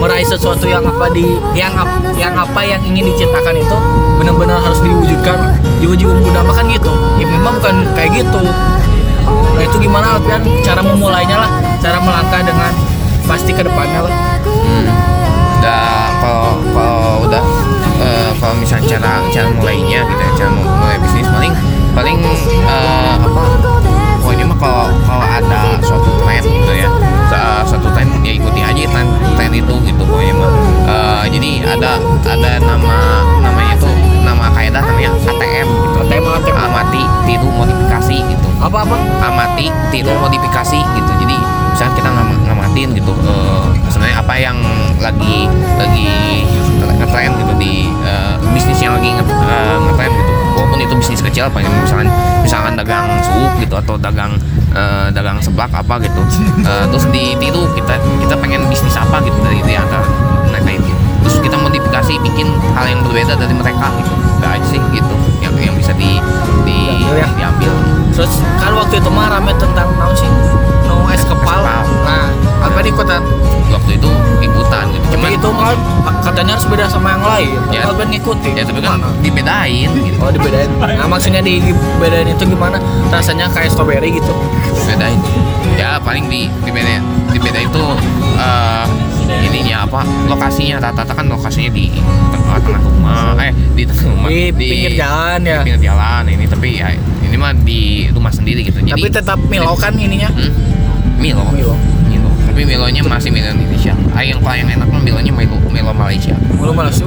meraih 0.00 0.24
sesuatu 0.24 0.64
yang 0.64 0.84
apa 0.84 1.12
di 1.12 1.36
yang 1.52 1.72
yang 2.16 2.32
apa 2.36 2.60
yang 2.64 2.80
ingin 2.84 3.12
diciptakan 3.12 3.60
itu 3.60 3.76
benar-benar 4.16 4.60
harus 4.60 4.80
diwujudkan 4.80 5.56
jiwa-jiwa 5.80 6.12
muda 6.20 6.40
mah 6.44 6.54
kan 6.56 6.66
gitu. 6.68 6.92
Ya 7.20 7.26
memang 7.28 7.60
bukan 7.60 7.84
kayak 7.96 8.24
gitu. 8.24 8.40
Nah 9.56 9.62
itu 9.64 9.76
gimana 9.76 10.16
Alfian? 10.16 10.40
Cara 10.64 10.80
memulainya 10.80 11.36
lah. 11.36 11.50
Cara 11.80 12.00
melangkah 12.00 12.40
dengan 12.44 12.72
pasti 13.28 13.52
ke 13.52 13.62
depannya 13.64 14.08
lah. 14.08 14.14
Hmm, 14.44 14.88
udah 15.60 16.08
kalau 16.20 16.52
kalau 16.72 16.99
misalnya 18.60 18.86
cara 18.90 19.12
cara 19.28 19.48
mulainya 19.50 20.00
gitu 20.04 20.20
ya 20.20 20.32
cara 20.36 20.50
mu- 20.52 20.68
mulai 20.70 20.96
bisnis. 20.98 21.26
Paling 21.26 21.52
paling 21.90 22.16
eh, 22.22 23.14
apa 23.18 23.42
pokoknya 24.20 24.44
mah 24.46 24.58
kalau 24.58 24.86
kalau 25.02 25.26
ada 25.26 25.60
suatu 25.80 26.10
tren 26.20 26.42
gitu 26.44 26.72
ya 26.72 26.88
sa- 27.26 27.64
suatu 27.64 27.88
tren 27.90 28.06
ya 28.20 28.30
ikuti 28.30 28.60
aja 28.60 28.84
tren 28.86 29.06
tren 29.34 29.50
itu 29.50 29.74
gitu 29.82 30.02
pokoknya 30.02 30.34
mah. 30.36 30.50
Eh, 30.86 31.24
jadi 31.32 31.50
ada 31.66 31.98
ada 32.22 32.50
nama 32.60 32.98
namanya 33.40 33.74
itu 33.74 33.90
nama 34.20 34.52
kaidah 34.52 34.82
namanya 34.82 35.10
ATM 35.18 35.66
gitu. 35.66 35.96
ATM 36.04 36.24
amati 36.52 37.02
tiru 37.24 37.48
modifikasi 37.50 38.16
gitu. 38.22 38.48
Apa-apa 38.60 38.96
amati 39.20 39.66
tiru 39.90 40.12
modifikasi 40.14 40.78
gitu. 40.78 41.12
Jadi 41.18 41.36
misalnya 41.72 41.94
kita 41.96 42.08
ngam- 42.08 42.40
ngamatin 42.46 42.88
gitu 42.94 43.12
eh, 43.24 43.66
sebenarnya 44.00 44.24
apa 44.24 44.34
yang 44.34 44.56
lagi 44.96 45.44
lagi 45.76 46.08
ngetren 46.96 47.36
gitu 47.36 47.52
di 47.60 47.84
eh, 48.00 48.32
bisnis 48.50 48.80
yang 48.80 48.96
lagi 48.96 49.12
nge- 49.12 49.28
eh, 49.28 49.76
ngetren 49.78 50.08
gitu 50.10 50.32
walaupun 50.56 50.78
itu 50.80 50.94
bisnis 50.96 51.20
kecil 51.20 51.44
apa 51.46 51.60
yang 51.60 51.68
misalkan 51.78 52.08
misalkan 52.40 52.72
dagang 52.74 53.04
sup 53.20 53.52
gitu 53.60 53.76
atau 53.76 54.00
dagang 54.00 54.32
eh, 54.72 55.12
dagang 55.12 55.36
seblak 55.38 55.68
apa 55.68 56.00
gitu 56.00 56.16
Eh, 56.60 56.84
terus 56.88 57.04
ditiru 57.12 57.68
kita 57.76 58.00
kita 58.24 58.34
pengen 58.40 58.64
bisnis 58.72 58.96
apa 58.96 59.20
gitu 59.20 59.36
dari 59.44 59.60
di 59.60 59.76
antara 59.76 60.08
mereka 60.48 60.72
itu 60.72 60.90
terus 61.20 61.36
kita 61.38 61.60
modifikasi 61.60 62.16
bikin 62.24 62.48
hal 62.72 62.88
yang 62.88 63.04
berbeda 63.04 63.36
dari 63.36 63.52
mereka 63.52 63.92
gitu 63.94 64.12
udah 64.40 64.56
aja 64.56 64.64
sih 64.66 64.80
gitu 64.90 65.14
yang 65.40 65.52
yang 65.60 65.76
bisa 65.76 65.92
di 65.92 66.16
di 66.64 67.04
Diambil 67.04 67.20
ya. 67.20 67.28
diambil 67.36 67.72
Terus 68.10 68.32
kan 68.56 68.72
waktu 68.72 68.96
itu 68.96 69.08
mah 69.08 69.28
rame 69.28 69.52
tentang 69.54 69.88
naon 69.94 70.12
sih? 70.12 70.28
No 70.84 71.08
es 71.08 71.22
kepal. 71.22 71.62
Nah, 72.04 72.28
apa 72.60 72.78
ikutan? 72.84 73.22
waktu 73.70 74.02
itu 74.02 74.10
ikutan 74.42 74.84
gitu 74.90 75.06
Cuma 75.14 75.30
itu 75.30 75.46
kan 75.46 75.78
katanya 76.26 76.58
harus 76.58 76.66
beda 76.66 76.90
sama 76.90 77.14
yang 77.14 77.22
lain. 77.22 77.50
Ya. 77.70 77.86
Alban 77.86 78.10
ngikutin. 78.10 78.52
ya 78.58 78.66
tapi 78.66 78.82
kan 78.82 78.98
Gimana? 78.98 79.08
dibedain 79.22 79.88
gitu 79.94 80.16
Oh 80.18 80.30
dibedain. 80.34 80.66
Nah 80.74 81.06
maksudnya 81.06 81.38
dibedain 81.38 82.26
itu 82.26 82.44
gimana? 82.44 82.82
Rasanya 83.08 83.46
kayak 83.54 83.70
strawberry 83.70 84.10
gitu. 84.10 84.34
dibedain 84.74 85.18
ya 85.78 85.96
paling 86.02 86.26
di 86.26 86.50
dibeda 86.66 86.98
dibeda 87.30 87.58
itu 87.62 87.82
eh, 88.36 88.86
ininya 89.46 89.86
apa 89.86 90.02
lokasinya 90.26 90.82
rata-rata 90.82 91.14
kan 91.14 91.26
lokasinya 91.30 91.70
di 91.70 91.88
tengah-tengah 92.28 92.82
rumah 92.82 93.38
eh 93.38 93.54
di 93.72 93.86
tengah 93.86 94.12
rumah 94.12 94.28
Di 94.28 94.50
pinggir 94.52 94.92
jalan 94.98 95.38
di 95.40 95.48
ya. 95.48 95.60
pinggir 95.62 95.80
jalan 95.88 96.22
ini 96.26 96.44
tapi 96.44 96.68
ya 96.76 96.90
ini 97.22 97.36
mah 97.38 97.54
di 97.54 98.10
rumah 98.10 98.34
sendiri 98.34 98.66
gitu 98.66 98.82
jadi 98.82 98.92
Tapi 98.92 99.08
tetap 99.08 99.38
Milo 99.46 99.72
kan 99.78 99.94
ininya. 99.94 100.28
Hmm? 100.34 100.52
Milo. 101.16 101.46
Milo. 101.54 101.74
Milo. 102.62 102.84
Tapi 102.84 102.92
Milonya 102.92 103.02
masih 103.02 103.30
Milo 103.30 103.48
Indonesia. 103.50 103.92
Ah 104.12 104.20
yang 104.20 104.36
kalau 104.38 104.52
yang 104.54 104.68
enak 104.68 104.88
Milonya 104.92 105.32
Milo 105.32 105.56
Milo 105.66 105.92
Malaysia. 105.92 106.36
Milo 106.52 106.72
Malaysia. 106.72 107.06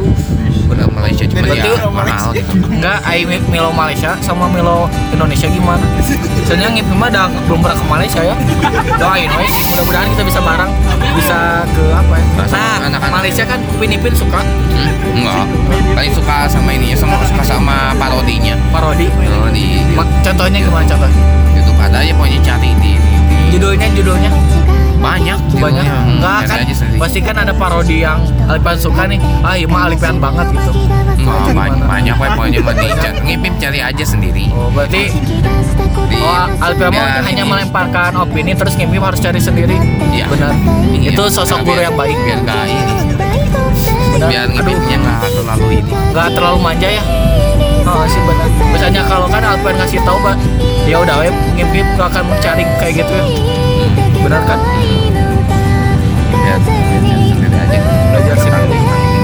Milo 0.63 0.89
Malaysia 0.89 1.23
cuma 1.27 1.45
ya 1.45 1.85
mahal 1.85 2.33
gitu. 2.33 2.49
Enggak, 2.65 2.97
ai 3.05 3.21
Milo 3.27 3.69
Malaysia 3.69 4.17
sama 4.19 4.49
Milo 4.49 4.89
Indonesia 5.11 5.45
gimana? 5.45 5.85
Soalnya 6.43 6.73
ngip 6.73 6.89
mah 6.89 7.05
dah 7.07 7.29
belum 7.45 7.61
pernah 7.61 7.77
ke 7.77 7.85
Malaysia 7.85 8.21
ya. 8.23 8.35
Doain 8.97 9.29
we, 9.29 9.45
mudah-mudahan 9.69 10.07
kita 10.09 10.23
bisa 10.25 10.39
bareng 10.41 10.71
bisa 11.13 11.37
ke 11.69 11.83
apa 11.93 12.13
ya? 12.17 12.25
Nah, 12.33 12.47
sama 12.47 12.57
Nah, 12.57 12.77
anak-anak. 12.89 13.13
Malaysia 13.13 13.43
kan 13.45 13.59
Upin 13.69 13.93
Ipin 13.93 14.13
suka 14.15 14.41
Hmm? 14.73 14.89
Enggak. 15.13 15.45
Paling 15.93 16.09
suka 16.11 16.49
sama 16.49 16.73
ininya 16.73 16.97
sama 16.97 17.21
suka 17.21 17.43
sama 17.45 17.93
parodinya. 17.93 18.57
parodi. 18.73 19.05
Oh, 19.29 19.53
di 19.53 19.85
Ma- 19.93 20.09
Contohnya 20.25 20.57
gimana 20.59 20.81
contoh? 20.83 21.11
YouTube 21.53 21.77
ada 21.77 22.01
aja 22.01 22.09
pokoknya 22.11 22.39
cari 22.41 22.73
di, 22.81 22.97
di, 22.97 23.13
di 23.21 23.37
Judulnya 23.53 23.85
judulnya 23.93 24.31
banyak 25.03 25.39
banyak. 25.59 25.83
judulnya. 25.83 25.83
Hmm, 25.83 26.11
enggak 26.15 26.37
cari 26.39 26.47
kan 26.47 26.59
aja 26.63 26.75
sendiri. 26.79 26.99
pasti 27.03 27.19
kan 27.19 27.35
ada 27.35 27.53
parodi 27.53 27.97
yang 27.99 28.19
Alpian 28.47 28.77
suka 28.79 29.03
nih. 29.11 29.19
Ah 29.43 29.53
iya 29.59 29.67
mah 29.67 29.91
Alpian 29.91 30.17
banget 30.23 30.47
gitu. 30.55 30.71
Oh, 31.23 31.47
banyak, 31.55 31.83
banyak 31.87 32.15
weh, 32.19 32.29
pokoknya 32.35 32.59
mah 32.59 32.75
di 32.75 32.87
ngipip 33.23 33.53
cari 33.59 33.79
aja 33.79 34.05
sendiri. 34.07 34.51
Oh 34.55 34.71
berarti 34.71 35.11
di 36.07 36.17
oh 36.19 36.47
Alpian 36.63 36.91
mau 36.95 37.03
biar 37.03 37.23
hanya 37.27 37.43
melemparkan 37.43 38.11
opini 38.15 38.55
terus 38.55 38.73
ngimpi 38.79 38.97
harus 38.99 39.19
cari 39.19 39.39
sendiri. 39.43 39.75
Iya. 40.15 40.25
benar. 40.31 40.55
Iya. 40.95 41.11
itu 41.11 41.23
sosok 41.27 41.67
guru 41.67 41.81
yang 41.83 41.95
baik. 41.99 42.15
Biar 42.23 42.39
nggak 42.47 42.65
ini. 42.71 42.93
Benar. 44.13 44.27
Biar 44.31 44.43
aduh 44.47 44.53
ngipipnya 44.55 44.97
nggak 45.03 45.19
terlalu 45.35 45.67
ini. 45.83 45.91
Nggak 46.15 46.27
terlalu 46.31 46.57
manja 46.63 46.87
ya? 46.87 47.03
Oh 47.83 48.07
sih 48.07 48.21
benar. 48.23 48.47
Misalnya 48.71 49.01
kalau 49.11 49.27
kan 49.27 49.43
Alpian 49.43 49.75
ngasih 49.75 49.99
tahu 50.07 50.17
pak 50.23 50.35
ya 50.83 50.99
udah 50.99 51.15
web 51.23 51.35
ngimpi 51.55 51.79
akan 51.95 52.23
mencari 52.27 52.63
kayak 52.79 52.93
gitu 53.03 53.13
ya 53.15 53.25
benar 54.23 54.41
kan 54.47 54.59
cari 54.63 55.11
sendiri 57.33 57.57
aja 57.57 57.79
Belajar 58.13 58.37
sendiri. 58.39 58.79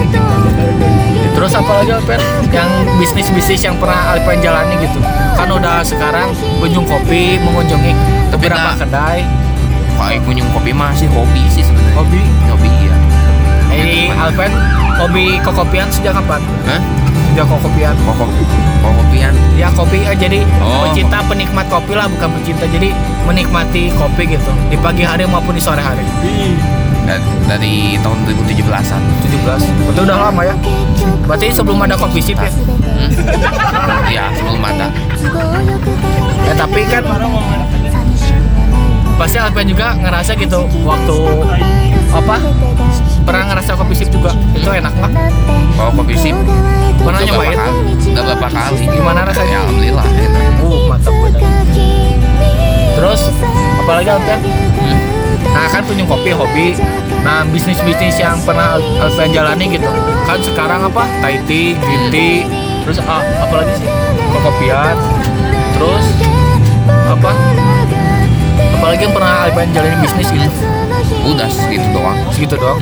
Ngipip. 0.10 1.34
Terus 1.36 1.52
apa 1.56 1.72
lagi 1.82 1.92
Alpen? 1.96 2.20
Yang 2.52 2.70
bisnis-bisnis 3.00 3.62
yang 3.64 3.76
pernah 3.80 4.12
Alpen 4.12 4.44
jalani 4.44 4.76
gitu 4.82 5.00
Kan 5.38 5.48
udah 5.48 5.86
sekarang 5.86 6.36
kunjung 6.60 6.84
kopi, 6.84 7.40
mengunjungi 7.40 7.94
beberapa 8.36 8.74
nah. 8.74 8.76
kedai 8.76 9.24
Kayak 9.96 10.22
kunjung 10.28 10.50
kopi 10.52 10.72
mah 10.76 10.92
sih 10.96 11.08
hobi 11.12 11.44
sih 11.52 11.64
sebenarnya 11.64 11.96
Hobi? 11.96 12.22
hobi 12.52 12.72
ya 12.88 12.96
Ini 13.72 14.12
Alpen, 14.16 14.52
hobi 15.00 15.40
kokopian 15.46 15.88
sejak 15.94 16.18
kapan? 16.18 16.42
Hah? 16.68 16.82
Sejak 17.32 17.46
kokopian 17.48 17.96
Kok 18.04 18.28
kok 18.80 18.92
kopian. 18.96 19.34
Ya 19.56 19.68
kopi, 19.72 20.00
eh, 20.04 20.15
jadi 20.15 20.39
Oh. 20.63 20.88
pecinta 20.88 21.20
penikmat 21.28 21.65
kopi 21.68 21.94
lah 21.94 22.08
bukan 22.08 22.30
pecinta. 22.39 22.65
Jadi 22.65 22.89
menikmati 23.28 23.94
kopi 23.94 24.26
gitu 24.26 24.52
Di 24.72 24.78
pagi 24.80 25.04
hari 25.06 25.28
maupun 25.28 25.54
di 25.54 25.62
sore 25.62 25.84
hari. 25.84 26.02
Dari, 27.06 27.22
dari 27.50 27.74
tahun 28.06 28.22
2017-an 28.26 29.02
17 29.26 29.65
Itu 29.65 30.02
udah 30.06 30.30
lama 30.30 30.42
ya? 30.46 30.54
Berarti 31.26 31.50
sebelum 31.50 31.82
ada 31.82 31.98
kopi 31.98 32.22
sip 32.22 32.38
ya? 32.38 32.50
Hmm? 32.50 33.10
ya 34.10 34.30
sebelum 34.34 34.62
ada. 34.62 34.88
Ya 36.46 36.54
tapi 36.54 36.82
kan 36.86 37.04
pasti 39.20 39.36
Alpen 39.36 39.68
juga 39.68 39.92
ngerasa 40.00 40.32
gitu 40.39 40.63
waktu 40.88 41.18
apa? 42.10 42.36
Pernah 43.22 43.43
ngerasa 43.54 43.78
kopi 43.78 43.93
sip 43.93 44.10
juga? 44.10 44.34
Itu 44.52 44.69
enak 44.69 44.89
nggak 44.91 45.12
kalau 45.76 45.91
kopi 45.95 46.15
sip 46.15 46.36
Pernah 47.00 47.22
nyobain? 47.24 47.56
udah 48.10 48.24
berapa 48.26 48.48
kali. 48.50 48.86
Gimana 48.89 49.19
ya 49.24 49.26
rasanya 49.30 49.58
alhamdulillah 49.63 50.06
enak. 50.10 50.43
Uh 50.60 50.80
mantap 50.89 51.13
bener 51.15 51.41
terus 53.00 53.22
apalagi 53.80 54.10
Alpen 54.12 54.39
Hmm? 54.80 55.00
nah 55.52 55.67
kan 55.67 55.82
punya 55.84 56.04
kopi 56.04 56.32
hobi. 56.32 56.67
Nah 57.19 57.43
bisnis 57.48 57.80
bisnis 57.80 58.15
yang 58.15 58.39
pernah 58.43 58.76
Al- 58.76 58.95
Alpen 59.00 59.32
jalani 59.32 59.65
gitu. 59.69 59.88
Kan 60.24 60.39
sekarang 60.39 60.84
apa? 60.84 61.04
Thai 61.19 61.39
tea, 61.45 61.76
green 61.76 62.04
tea. 62.12 62.36
Terus 62.84 63.00
ah, 63.04 63.24
apalagi 63.39 63.76
sih? 63.76 63.88
Kokopian 64.30 64.95
terus 65.74 66.06
apa? 67.08 67.32
Apalagi 68.76 69.02
yang 69.04 69.13
pernah 69.15 69.34
Alpen 69.48 69.67
jalani 69.72 69.95
bisnis 70.00 70.28
gitu 70.28 70.50
udah 71.34 71.50
segitu 71.50 71.88
doang. 71.94 72.18
Segitu 72.34 72.56
doang? 72.58 72.80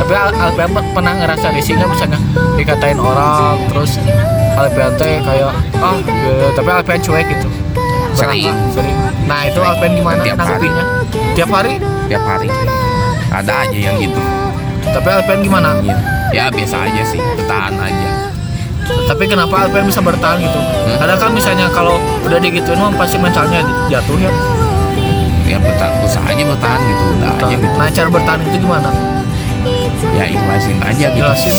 Tapi 0.00 0.12
Al 0.16 0.30
Alpian 0.32 0.70
per- 0.72 0.90
pernah 0.96 1.12
ngerasa 1.14 1.46
risih 1.54 1.76
nggak 1.76 1.90
misalnya 1.92 2.18
dikatain 2.56 2.98
orang 2.98 3.60
terus 3.70 4.00
Alpian 4.58 4.92
teh 4.98 5.20
kayak 5.22 5.52
ah 5.78 5.96
ya, 6.02 6.48
tapi 6.56 6.68
Alpian 6.72 7.00
cuek 7.00 7.26
gitu. 7.28 7.48
Sering. 8.16 8.50
Sering 8.74 8.96
nah 9.30 9.46
itu 9.46 9.60
Alpian 9.62 9.94
gimana? 9.94 10.20
Tiap 10.26 10.38
hari. 10.40 10.48
nanggepinnya 10.66 10.84
tiap 11.36 11.50
hari? 11.52 11.72
Tiap 12.10 12.24
hari. 12.26 12.48
Ada 13.30 13.52
aja 13.68 13.78
yang 13.78 13.96
gitu. 14.02 14.20
Tapi 14.90 15.08
Alpian 15.08 15.40
gimana? 15.46 15.78
Ya 16.34 16.50
biasa 16.50 16.90
aja 16.90 17.02
sih 17.06 17.20
bertahan 17.38 17.78
aja. 17.78 18.08
Tapi 19.06 19.24
kenapa 19.30 19.68
Alpian 19.68 19.86
bisa 19.86 20.02
bertahan 20.02 20.42
gitu? 20.42 20.60
Kadang 20.98 21.18
kan 21.22 21.30
misalnya 21.30 21.70
kalau 21.70 22.02
udah 22.26 22.38
digituin 22.42 22.80
mah 22.82 22.90
pasti 22.98 23.14
mentalnya 23.20 23.62
jatuh 23.86 24.18
ya 24.18 24.32
bertahan 25.60 25.94
usaha 26.04 26.24
aja 26.24 26.42
bertahan 26.42 26.80
gitu 26.84 27.04
udah 27.20 27.30
aja 27.36 27.54
gitu. 27.56 27.76
Nah 27.76 27.88
cara 27.92 28.08
bertahan 28.08 28.38
itu 28.44 28.58
gimana? 28.60 28.90
Ya 30.16 30.24
ikhlasin 30.24 30.76
aja 30.80 31.06
gitu. 31.12 31.20
Jelasin. 31.20 31.56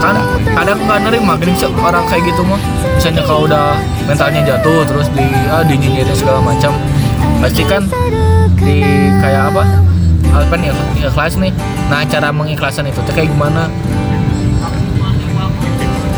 Kan 0.00 0.16
kadang 0.56 0.78
nggak 0.80 0.98
nerima 1.04 1.32
gini 1.36 1.52
orang 1.80 2.04
kayak 2.08 2.22
gitu 2.32 2.42
mah 2.44 2.60
misalnya 2.96 3.22
kalau 3.28 3.44
udah 3.44 3.76
mentalnya 4.08 4.40
jatuh 4.44 4.88
terus 4.88 5.08
di 5.12 5.26
ah, 5.52 5.60
dinyinyirin 5.60 6.16
segala 6.16 6.40
macam 6.40 6.72
pasti 7.44 7.62
kan 7.68 7.84
di 8.56 8.80
kayak 9.20 9.52
apa 9.52 9.62
Alpen 10.36 10.60
ya 10.68 10.72
ikhlas 11.00 11.40
nih. 11.40 11.52
Nah 11.88 12.04
cara 12.04 12.28
mengikhlaskan 12.28 12.92
itu 12.92 13.00
tuh 13.00 13.12
kayak 13.16 13.32
gimana? 13.32 13.72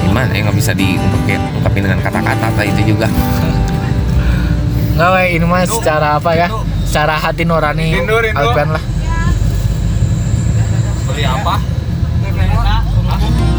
Gimana 0.06 0.30
ya 0.34 0.40
nggak 0.42 0.58
bisa 0.58 0.74
diungkapin 0.74 1.38
ungkapin 1.54 1.82
dengan 1.86 1.98
kata-kata 2.02 2.62
itu 2.66 2.94
juga. 2.94 3.06
Nggak 4.98 5.30
ini 5.30 5.46
mah 5.46 5.62
secara 5.62 6.18
apa 6.18 6.34
ya 6.34 6.50
secara 6.88 7.20
hati 7.20 7.44
nurani 7.44 8.00
Alpen 8.32 8.68
lah. 8.72 8.84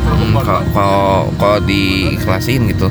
Hmm, 0.09 0.33
kalau 0.41 0.61
kalau 0.73 1.07
kalau 1.37 1.57
diikhlasin 1.61 2.65
gitu 2.73 2.89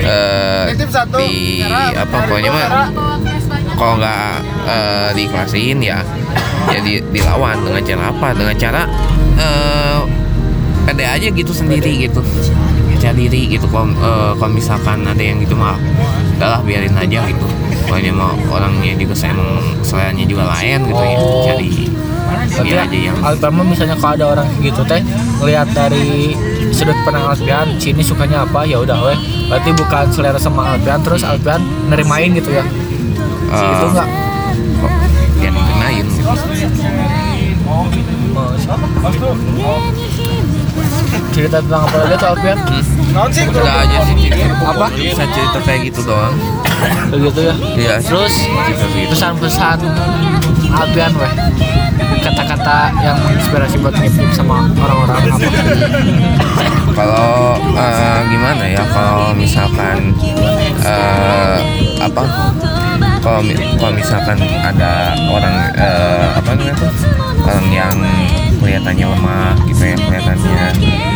eh 0.00 0.72
di 1.20 1.60
apa 1.92 2.16
pokoknya 2.24 2.50
mah 2.50 2.88
kalau 3.76 3.94
nggak 4.00 4.32
eh, 4.64 5.78
ya 5.84 6.00
ya 6.72 6.78
di, 6.80 7.04
dilawan 7.12 7.60
dengan 7.60 7.82
cara 7.84 8.02
apa? 8.08 8.28
Dengan 8.32 8.56
cara 8.56 8.82
eh 9.36 9.98
pede 10.88 11.04
aja 11.04 11.28
gitu 11.28 11.52
sendiri 11.52 12.08
gitu. 12.08 12.24
Percaya 12.88 13.12
diri 13.12 13.52
gitu 13.52 13.68
kalau 13.68 13.92
eh, 13.92 14.32
kalau 14.40 14.52
misalkan 14.56 15.04
ada 15.04 15.20
yang 15.20 15.44
gitu 15.44 15.52
mah 15.52 15.76
udahlah 16.40 16.64
biarin 16.64 16.96
aja 16.96 17.20
gitu 17.28 17.63
pokoknya 17.84 18.12
mau 18.16 18.34
orangnya 18.50 18.92
juga 18.96 19.14
saya 19.14 19.36
emang 19.36 19.60
seleranya 19.84 20.24
juga 20.24 20.44
lain 20.48 20.78
gitu 20.88 21.02
ya. 21.02 21.16
Oh. 21.20 21.44
jadi 21.46 21.70
Berarti 22.54 22.70
dia 22.70 22.86
aja 22.86 22.98
yang 23.10 23.18
Alpen 23.24 23.50
mah 23.56 23.66
misalnya 23.66 23.96
kalau 23.98 24.14
ada 24.14 24.26
orang 24.38 24.48
gitu 24.62 24.80
teh 24.86 25.02
ngelihat 25.42 25.68
dari 25.74 26.34
sudut 26.70 26.96
pandang 27.02 27.26
Alpian 27.30 27.66
sini 27.78 28.02
sukanya 28.02 28.46
apa? 28.46 28.62
Ya 28.66 28.78
udah 28.80 28.98
weh. 29.10 29.18
Berarti 29.50 29.70
bukan 29.74 30.04
selera 30.14 30.38
sama 30.38 30.74
Alpian 30.74 31.02
terus 31.02 31.22
Alpian 31.26 31.60
nerimain 31.90 32.30
gitu 32.32 32.54
ya? 32.54 32.64
Eh, 33.54 33.70
itu 33.74 33.86
enggak 33.90 34.08
dia 35.44 35.50
ngenain 35.52 36.04
gitu. 36.08 36.22
Cerita 41.34 41.58
tentang 41.58 41.82
apa 41.82 41.96
lagi 41.98 42.14
tuh 42.14 42.28
Alpian 42.30 42.58
Udah 43.50 43.74
aja 43.82 43.98
sih 44.06 44.14
cerita. 44.22 44.54
Apa? 44.64 44.86
Bisa 44.90 45.24
cerita 45.28 45.58
kayak 45.62 45.80
gitu 45.90 46.00
doang. 46.06 46.34
begitu 47.10 47.40
ya 47.48 47.54
Iya. 47.74 47.94
terus 48.02 48.34
pesan-pesan 49.08 49.78
Alpian 50.70 51.12
weh 51.16 51.32
kata-kata 52.20 52.78
yang 53.00 53.16
menginspirasi 53.20 53.76
buat 53.78 53.94
ngip 53.94 54.14
sama 54.32 54.66
orang-orang 54.74 55.16
apa 55.26 55.48
Kalau 56.94 57.58
eh, 57.74 58.18
gimana 58.30 58.64
ya? 58.64 58.82
Kalau 58.86 59.34
misalkan 59.34 60.14
eh, 60.78 61.58
apa? 61.98 62.22
Kalau 63.18 63.40
kalau 63.80 63.92
misalkan 63.92 64.38
ada 64.62 64.92
orang 65.26 65.56
eh, 65.74 66.26
apa 66.38 66.48
namanya 66.54 66.74
tuh? 66.78 66.92
Orang 67.44 67.66
yang 67.68 67.96
kelihatannya 68.58 69.06
lemah 69.10 69.52
gitu 69.66 69.82
ya, 69.84 69.96
kelihatannya 69.98 70.64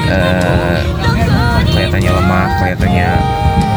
eh, 0.09 0.79
kelihatannya 1.69 2.11
lemah, 2.13 2.47
kelihatannya 2.59 3.09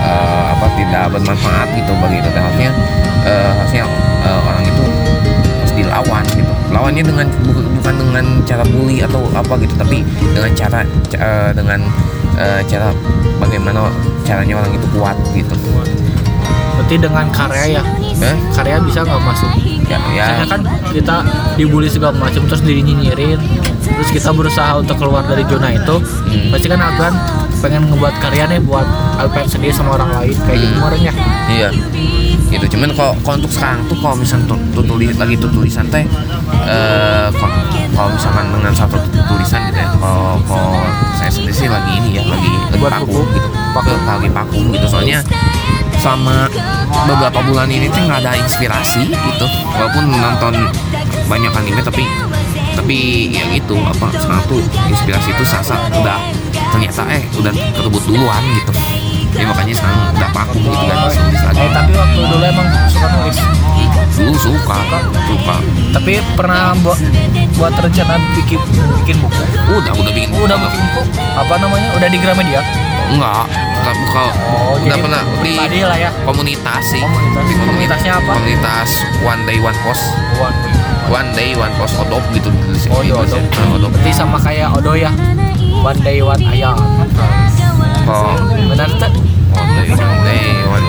eh, 0.02 0.44
apa 0.52 0.68
tidak 0.80 1.04
bermanfaat 1.12 1.68
gitu 1.76 1.92
bagi 2.00 2.18
kita. 2.20 2.40
Harusnya 2.40 2.72
eh, 3.24 3.50
harusnya 3.60 3.84
eh, 4.24 4.40
orang 4.42 4.64
itu 4.66 4.84
harus 5.60 5.74
dilawan 5.76 6.24
gitu. 6.34 6.52
Lawannya 6.72 7.04
dengan 7.04 7.28
bu- 7.44 7.68
bukan 7.82 7.94
dengan 8.00 8.26
cara 8.48 8.64
bully 8.64 9.04
atau 9.04 9.22
apa 9.36 9.54
gitu 9.60 9.76
tapi 9.76 10.06
dengan 10.32 10.52
cara 10.56 10.80
ca- 11.12 11.20
eh, 11.22 11.52
dengan 11.52 11.80
eh, 12.40 12.62
cara 12.66 12.90
bagaimana 13.38 13.92
caranya 14.24 14.62
orang 14.62 14.72
itu 14.78 14.88
kuat 14.96 15.18
gitu 15.36 15.56
berarti 16.74 16.96
dengan 16.98 17.26
karya 17.30 17.66
ya? 17.78 17.84
Eh? 18.22 18.38
karya 18.54 18.76
bisa 18.82 19.02
nggak 19.02 19.22
masuk? 19.22 19.52
Ya 19.88 19.98
ya 20.14 20.24
Misalnya 20.24 20.48
kan 20.48 20.62
kita 20.94 21.16
dibully 21.56 21.90
segala 21.92 22.16
macam 22.16 22.48
terus 22.48 22.62
dinyinyirin 22.62 23.40
terus 23.82 24.10
kita 24.10 24.32
berusaha 24.32 24.80
untuk 24.80 24.96
keluar 24.98 25.22
dari 25.26 25.44
zona 25.46 25.70
itu. 25.74 25.96
Hmm. 26.00 26.50
pasti 26.50 26.68
kan 26.68 26.80
Alpen 26.80 27.14
pengen 27.62 27.82
ngebuat 27.92 28.16
karya 28.18 28.44
nih 28.48 28.60
buat 28.64 28.88
Alpen 29.20 29.46
sendiri 29.46 29.70
sama 29.70 30.00
orang 30.00 30.10
lain 30.16 30.36
kayak 30.48 30.58
gitu 30.58 30.72
Hmm. 30.72 30.80
kemarin 30.80 31.02
ya? 31.04 31.14
Iya. 31.52 31.70
Gitu 32.52 32.66
cuman 32.76 32.90
kalau 32.96 33.14
kalau 33.22 33.36
untuk 33.40 33.52
sekarang 33.52 33.80
tuh 33.88 33.98
kalau 34.00 34.16
misalnya 34.16 34.46
tuh, 34.48 34.60
tuh 34.74 34.84
tulis 34.86 35.16
lagi 35.16 35.36
tuh 35.38 35.50
tulisan 35.52 35.86
teh 35.88 36.04
eh 36.68 37.28
kalau 37.32 37.58
kalau 37.92 38.10
misalkan 38.12 38.46
dengan 38.52 38.74
satu 38.74 38.98
tulisan 39.28 39.60
gitu 39.68 39.80
ya 39.80 39.88
kalau 40.00 40.36
kalau 40.46 40.76
sendiri 41.32 41.54
sih 41.56 41.68
lagi 41.72 41.92
ini 41.98 42.20
ya 42.20 42.24
lagi 42.28 42.52
lagi 42.52 42.78
Buat 42.78 42.92
vakum 43.00 43.08
buku. 43.08 43.22
gitu 43.40 43.48
pakai 43.72 43.94
lagi 44.04 44.30
vakum 44.30 44.64
gitu 44.76 44.86
soalnya 44.92 45.20
selama 46.02 46.50
beberapa 47.08 47.40
bulan 47.46 47.70
ini 47.72 47.88
tuh 47.88 48.02
nggak 48.04 48.20
ada 48.26 48.34
inspirasi 48.36 49.08
gitu 49.08 49.46
walaupun 49.78 50.04
nonton 50.12 50.54
banyak 51.32 51.52
anime 51.56 51.82
tapi 51.82 52.04
tapi 52.76 52.98
ya 53.32 53.46
gitu 53.56 53.80
apa 53.80 54.12
sekarang 54.20 54.44
tuh 54.52 54.62
inspirasi 54.92 55.32
itu 55.32 55.44
sasa 55.48 55.80
udah 55.96 56.20
ternyata 56.76 57.08
eh 57.14 57.24
udah 57.40 57.54
kerebut 57.78 58.04
duluan 58.10 58.44
gitu 58.58 58.74
ya 59.38 59.48
makanya 59.48 59.74
sekarang 59.78 60.00
udah 60.12 60.30
vakum 60.36 60.62
gitu 60.62 60.86
kan 60.90 60.98
lagi 61.08 61.22
Eh 61.62 61.70
tapi 61.70 61.92
waktu 61.94 62.20
dulu 62.26 62.42
emang 62.42 62.68
suka 62.90 63.08
nulis. 63.12 63.38
Dulu 64.14 64.34
suka 64.36 64.78
suka 65.26 65.56
Tapi 65.92 66.12
pernah 66.34 66.72
buat 66.78 67.00
buat 67.54 67.74
rencana 67.74 68.16
bikin 68.34 68.60
bikin 68.98 69.16
buku. 69.18 69.42
udah 69.70 69.92
udah 69.94 70.12
bikin 70.12 70.30
Udah 70.34 70.58
bikin 70.58 70.82
buku. 70.86 71.02
Apa 71.34 71.54
namanya? 71.58 71.90
Udah 71.96 72.08
di 72.08 72.18
Gramedia? 72.18 72.62
enggak 73.10 73.44
enggak 73.44 73.96
kalau 74.08 74.32
Oh, 74.48 74.80
udah 74.80 74.88
jadi 74.88 75.02
pernah 75.02 75.22
di 75.44 75.82
lah 75.82 75.98
ya. 76.00 76.10
komunitas 76.24 76.82
sih 76.86 77.04
Komunitas. 77.04 77.60
Komunitasnya 77.62 78.12
apa? 78.16 78.32
komunitas 78.34 78.90
one 79.22 79.42
day 79.44 79.58
one 79.60 79.78
post 79.82 80.04
One. 80.38 80.56
one 81.10 81.30
day 81.34 81.52
one 81.54 81.74
post 81.76 81.96
odop 81.98 82.24
gitu 82.32 82.48
tulisnya 82.62 82.90
Oh, 82.90 83.04
iya, 83.04 83.12
Gitu, 83.14 83.36
Odop. 83.36 83.44
eh, 83.44 83.76
odop 83.76 83.92
Berarti 83.92 84.12
sama 84.12 84.38
kayak 84.40 84.72
Odo 84.74 84.96
ya. 84.96 85.12
One 85.82 86.00
day 86.00 86.22
one 86.22 86.40
ayam. 86.46 86.78
oh 88.06 88.36
Benar 88.70 88.90
tuh? 88.96 89.12
one 89.52 89.70
day 89.76 89.88
one 89.92 90.24
day 90.24 90.46
one 90.64 90.86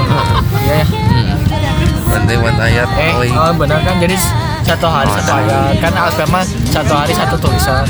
Iya 0.63 0.75
ya. 0.77 0.87
Hmm. 0.87 1.82
Day 2.23 2.37
one 2.37 2.59
ayat 2.59 2.89
Eh, 2.93 3.33
oh, 3.33 3.53
benar 3.53 3.81
kan? 3.81 3.97
Jadi 3.99 4.17
satu 4.63 4.87
hari 4.87 5.09
Oh, 5.09 5.17
satu 5.19 5.33
ayat. 5.43 5.81
Kan 5.81 5.93
mah 6.29 6.45
satu 6.67 6.93
hari 6.95 7.13
satu 7.13 7.37
tulisan. 7.39 7.85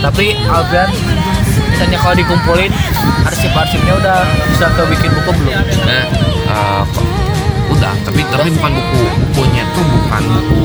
Tapi 0.00 0.36
Alfian 0.42 0.88
misalnya 1.70 1.98
kalau 1.98 2.14
dikumpulin 2.14 2.72
arsip-arsipnya 3.22 3.94
udah 3.94 4.18
bisa 4.48 4.66
ke 4.68 4.82
bikin 4.88 5.10
buku 5.12 5.30
belum? 5.34 5.60
Nah, 5.80 6.04
eh, 6.46 6.82
kok- 6.86 7.08
udah 7.70 7.92
tapi 8.02 8.20
tapi 8.26 8.50
bukan 8.50 8.72
buku 8.74 9.00
bukunya 9.30 9.62
tuh 9.70 9.84
bukan 9.86 10.22
buku 10.26 10.58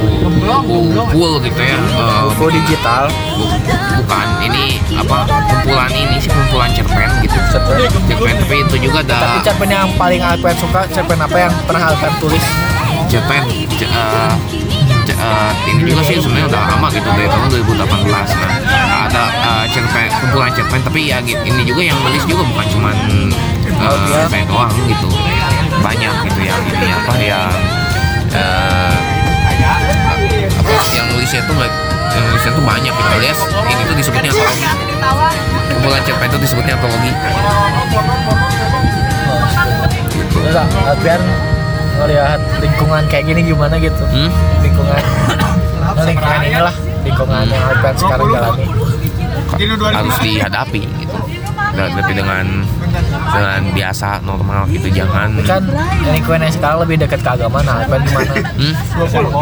buku 0.66 1.02
full 1.08 1.34
gitu 1.40 1.62
ya 1.62 1.78
Eh, 1.78 2.22
Buku 2.28 2.46
digital. 2.52 3.04
bu- 3.08 3.52
bukan 3.96 4.28
ini 4.42 4.66
apa 4.92 5.18
kumpulan 5.46 5.88
ini 5.90 6.18
sih 6.18 6.28
kumpulan 6.28 6.68
cerpen 6.72 7.10
gitu 7.22 7.38
Cerpen. 7.48 7.78
cerpen 8.04 8.36
tapi 8.36 8.56
itu 8.60 8.76
juga 8.82 9.00
ada 9.06 9.16
Tapi 9.22 9.38
cerpen 9.44 9.70
yang 9.70 9.88
paling 9.96 10.20
Alfian 10.20 10.58
suka 10.58 10.82
cerpen 10.90 11.20
apa 11.20 11.38
yang 11.40 11.54
pernah 11.64 11.94
Alfian 11.94 12.14
tulis? 12.20 12.44
Cerpen 13.06 13.42
ce- 13.72 13.86
eh, 13.86 14.34
ce- 15.04 15.16
eh, 15.16 15.52
ini 15.70 15.82
juga 15.88 16.02
sih 16.04 16.18
sebenarnya 16.18 16.48
udah 16.50 16.62
lama 16.72 16.88
gitu 16.90 17.08
dari 17.08 17.28
tahun 17.28 17.48
2018 17.52 18.30
nah 18.36 18.52
ada 19.06 19.24
eh, 19.30 19.66
cerpen 19.70 20.08
kumpulan 20.20 20.52
cerpen 20.52 20.80
tapi 20.82 21.10
ya 21.10 21.18
gitu, 21.22 21.40
ini 21.44 21.62
juga 21.64 21.82
yang 21.84 21.98
nulis 22.02 22.24
juga 22.26 22.44
bukan 22.46 22.66
cuman 22.70 22.96
Oh, 23.76 23.92
uh, 23.92 24.08
iya. 24.08 24.24
doang 24.48 24.72
gitu. 24.88 25.08
Banyak 25.84 26.14
gitu 26.24 26.40
yang 26.42 26.62
ini 26.64 26.88
apa 26.90 27.14
yang 27.20 27.52
eh, 28.32 28.96
apa 30.56 30.74
yang 30.96 31.06
nulisnya 31.12 31.42
nggak 31.52 31.72
yang 32.10 32.24
nulisnya 32.26 32.52
tuh 32.56 32.64
banyak 32.64 32.94
gitu. 32.94 33.10
Alias 33.14 33.40
ini 33.68 33.82
tuh 33.84 33.96
disebutnya 33.96 34.32
antologi 34.32 34.66
kumpulan 35.70 36.02
cerpen 36.02 36.28
itu 36.32 36.38
disebutnya 36.40 36.74
antologi 36.80 37.12
Terus 40.32 40.56
Alfian 40.56 41.22
ngelihat 41.96 42.40
lingkungan 42.60 43.04
kayak 43.08 43.24
gini 43.26 43.42
gimana 43.46 43.76
gitu? 43.78 44.04
hmm? 44.06 44.30
Lingkungan, 44.62 45.02
nah, 45.80 46.04
lingkungan 46.04 46.40
inilah 46.44 46.76
lingkungan 47.06 47.46
yang 47.46 47.64
Alfian 47.64 47.96
sekarang 47.96 48.28
jalani. 48.28 48.66
harus 49.94 50.16
dihadapi 50.20 50.82
gitu 51.00 51.18
Dan- 51.76 51.92
tapi 51.94 52.12
dengan 52.12 52.46
dengan 53.26 53.62
biasa 53.70 54.24
normal 54.24 54.64
gitu 54.70 54.88
jangan 54.90 55.28
kan 55.44 55.60
lingkungan 56.08 56.40
yang 56.42 56.54
sekarang 56.54 56.80
lebih 56.82 56.96
dekat 56.98 57.20
ke 57.20 57.30
agama, 57.30 57.60
nah 57.62 57.84
Alfian 57.84 58.02
gimana? 58.02 58.34
Hmm? 58.56 58.74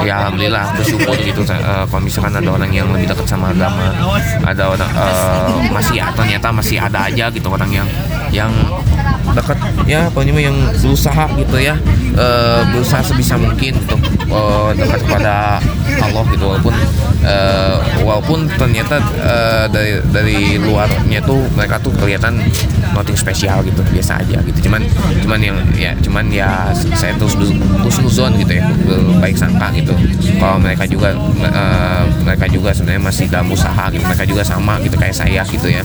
Ya 0.03 0.15
alhamdulillah 0.19 0.65
bersyukur 0.75 1.15
gitu 1.15 1.41
eh, 1.45 1.61
kalau 1.85 2.01
misalkan 2.01 2.33
ada 2.33 2.49
orang 2.49 2.69
yang 2.69 2.89
lebih 2.89 3.05
dekat 3.07 3.25
sama 3.25 3.53
agama, 3.53 3.93
ada 4.43 4.63
orang 4.67 4.89
eh, 4.91 5.69
masih 5.69 5.95
ya 5.97 6.07
ternyata 6.11 6.47
masih 6.49 6.77
ada 6.77 6.99
aja 7.05 7.25
gitu 7.29 7.47
orang 7.47 7.69
yang 7.71 7.87
yang 8.33 8.51
dekat 9.33 9.57
ya 9.89 10.07
namanya 10.13 10.49
yang 10.49 10.57
berusaha 10.79 11.25
gitu 11.37 11.57
ya. 11.59 11.75
Eh, 12.13 12.61
berusaha 12.69 13.01
sebisa 13.01 13.35
mungkin 13.35 13.73
untuk 13.89 13.99
eh, 14.29 14.69
dekat 14.77 15.01
kepada 15.03 15.57
Allah 16.01 16.23
gitu 16.29 16.45
walaupun 16.45 16.75
eh, 17.25 17.77
walaupun 18.13 18.45
ternyata 18.61 19.01
eh, 19.17 19.65
dari 19.73 19.91
dari 20.13 20.37
luarnya 20.61 21.17
tuh 21.25 21.41
mereka 21.57 21.81
tuh 21.81 21.89
kelihatan 21.97 22.37
nothing 22.93 23.17
spesial 23.17 23.65
gitu 23.65 23.81
biasa 23.89 24.21
aja 24.21 24.37
gitu. 24.45 24.69
Cuman 24.69 24.85
cuman 25.25 25.39
yang 25.41 25.57
ya 25.73 25.97
cuman 25.97 26.29
ya 26.29 26.69
saya 26.93 27.17
tuh 27.17 27.25
husnuzon 27.81 28.37
gitu 28.37 28.61
ya 28.61 28.69
baik 29.17 29.33
sangka 29.33 29.73
gitu. 29.73 29.97
Kalau 30.37 30.61
mereka 30.61 30.85
juga 30.85 31.17
eh, 31.41 32.03
mereka 32.21 32.45
juga 32.45 32.69
sebenarnya 32.69 33.01
masih 33.01 33.25
dalam 33.33 33.49
usaha 33.49 33.89
gitu 33.89 34.05
mereka 34.05 34.29
juga 34.29 34.45
sama 34.45 34.77
gitu 34.85 34.93
kayak 34.93 35.15
saya 35.17 35.41
gitu 35.49 35.73
ya. 35.73 35.81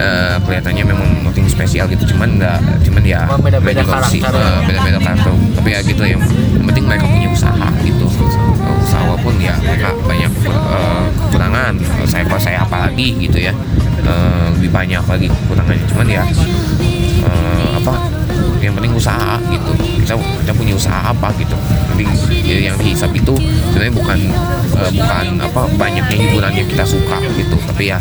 Eh, 0.00 0.36
kelihatannya 0.48 0.84
memang 0.88 1.08
nothing 1.28 1.44
spesial 1.44 1.84
gitu 1.92 2.16
cuman 2.16 2.40
nggak 2.40 2.58
cuman 2.88 3.02
ya 3.04 3.28
beda-beda 3.36 3.84
karakter. 3.84 4.32
eh, 4.32 4.58
beda-beda 4.64 4.98
karakter. 5.04 5.32
Tapi 5.60 5.68
ya 5.76 5.80
gitu 5.84 6.02
ya 6.08 6.16
yang 6.16 6.64
penting 6.72 6.84
mereka 6.88 7.04
punya 7.04 7.28
usaha 7.28 7.68
gitu 7.84 8.03
walaupun 9.04 9.34
ya 9.36 9.54
mereka 9.60 9.92
banyak 10.04 10.32
eh, 10.48 11.04
kekurangan 11.28 11.72
saya 12.08 12.24
kalau 12.24 12.40
saya 12.40 12.58
apalagi 12.64 13.08
gitu 13.20 13.38
ya 13.38 13.52
eh, 14.04 14.46
lebih 14.56 14.70
banyak 14.72 15.04
lagi 15.04 15.26
kekurangannya. 15.28 15.84
Cuman 15.92 16.06
ya 16.08 16.22
eh, 17.24 17.70
apa 17.76 18.13
yang 18.64 18.74
penting 18.74 18.94
usaha 18.96 19.36
gitu. 19.52 19.72
Kita 20.04 20.14
kita 20.16 20.52
punya 20.56 20.74
usaha 20.76 21.12
apa 21.12 21.28
gitu. 21.36 21.56
Ya, 22.44 22.72
yang 22.72 22.76
dihisap 22.80 23.12
itu 23.14 23.34
sebenarnya 23.70 23.94
bukan 23.94 24.18
eh, 24.80 24.90
bukan 24.92 25.26
apa 25.40 25.62
banyaknya 25.76 26.16
hiburan 26.16 26.52
yang 26.52 26.68
kita 26.68 26.84
suka 26.84 27.20
gitu. 27.36 27.56
Tapi 27.68 27.92
ya 27.92 27.98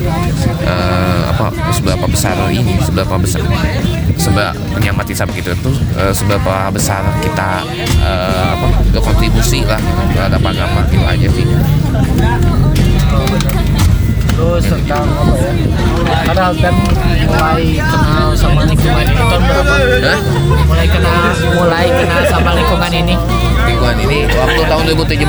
eh, 0.64 1.22
apa 1.28 1.52
seberapa 1.76 2.06
besar 2.08 2.36
ini 2.50 2.80
seberapa 2.82 3.16
besar 3.20 3.44
seberapa 4.18 4.54
penyamat 4.78 5.06
hisap 5.10 5.28
gitu 5.36 5.52
tuh 5.60 5.76
eh, 6.00 6.14
seberapa 6.16 6.72
besar 6.72 7.04
kita 7.22 7.64
eh, 8.02 8.48
apa 8.56 8.68
berkontribusi 8.96 9.68
lah 9.68 9.82
terhadap 10.16 10.42
agama 10.42 10.82
gitu 10.88 11.06
aja 11.06 11.28
sih. 11.34 11.48
Terus 14.34 14.64
tentang 14.66 15.06
apa 15.06 15.34
ya? 15.38 15.52
Karena 16.26 16.44
Alfian 16.50 16.76
mulai 17.30 17.66
kenal 17.78 18.28
sama 18.34 18.62
lingkungan 18.66 19.06
ini 19.06 19.22
tahun 19.22 19.44
berapa? 19.46 19.74
Hah? 20.02 20.20
Mulai 20.66 20.88
kenal, 20.90 21.24
mulai 21.54 21.88
kenal 21.94 22.22
sama 22.28 22.52
lingkungan 22.58 22.92
ini. 22.94 23.16
lingkungan 23.64 23.96
ini 24.04 24.28
waktu 24.28 24.62
tahun 24.68 24.84
2017 24.92 25.24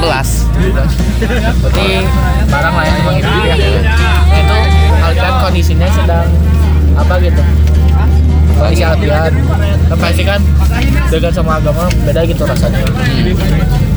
Berarti 1.62 1.87
barang 2.51 2.75
lah 2.75 2.85
ya 2.85 2.95
emang 2.99 3.17
itu 3.23 3.31
ya. 3.47 3.55
Itu 4.35 4.57
Alfian 5.05 5.35
kondisinya 5.38 5.88
sedang 5.93 6.29
apa 6.99 7.14
gitu? 7.23 7.43
Kondisi 8.59 8.83
Alfian, 8.83 9.33
kan 9.87 9.97
pasti 10.01 10.23
kan 10.27 10.40
dekat 11.12 11.31
sama 11.37 11.62
agama 11.62 11.87
beda 12.03 12.27
gitu 12.27 12.43
rasanya. 12.43 12.83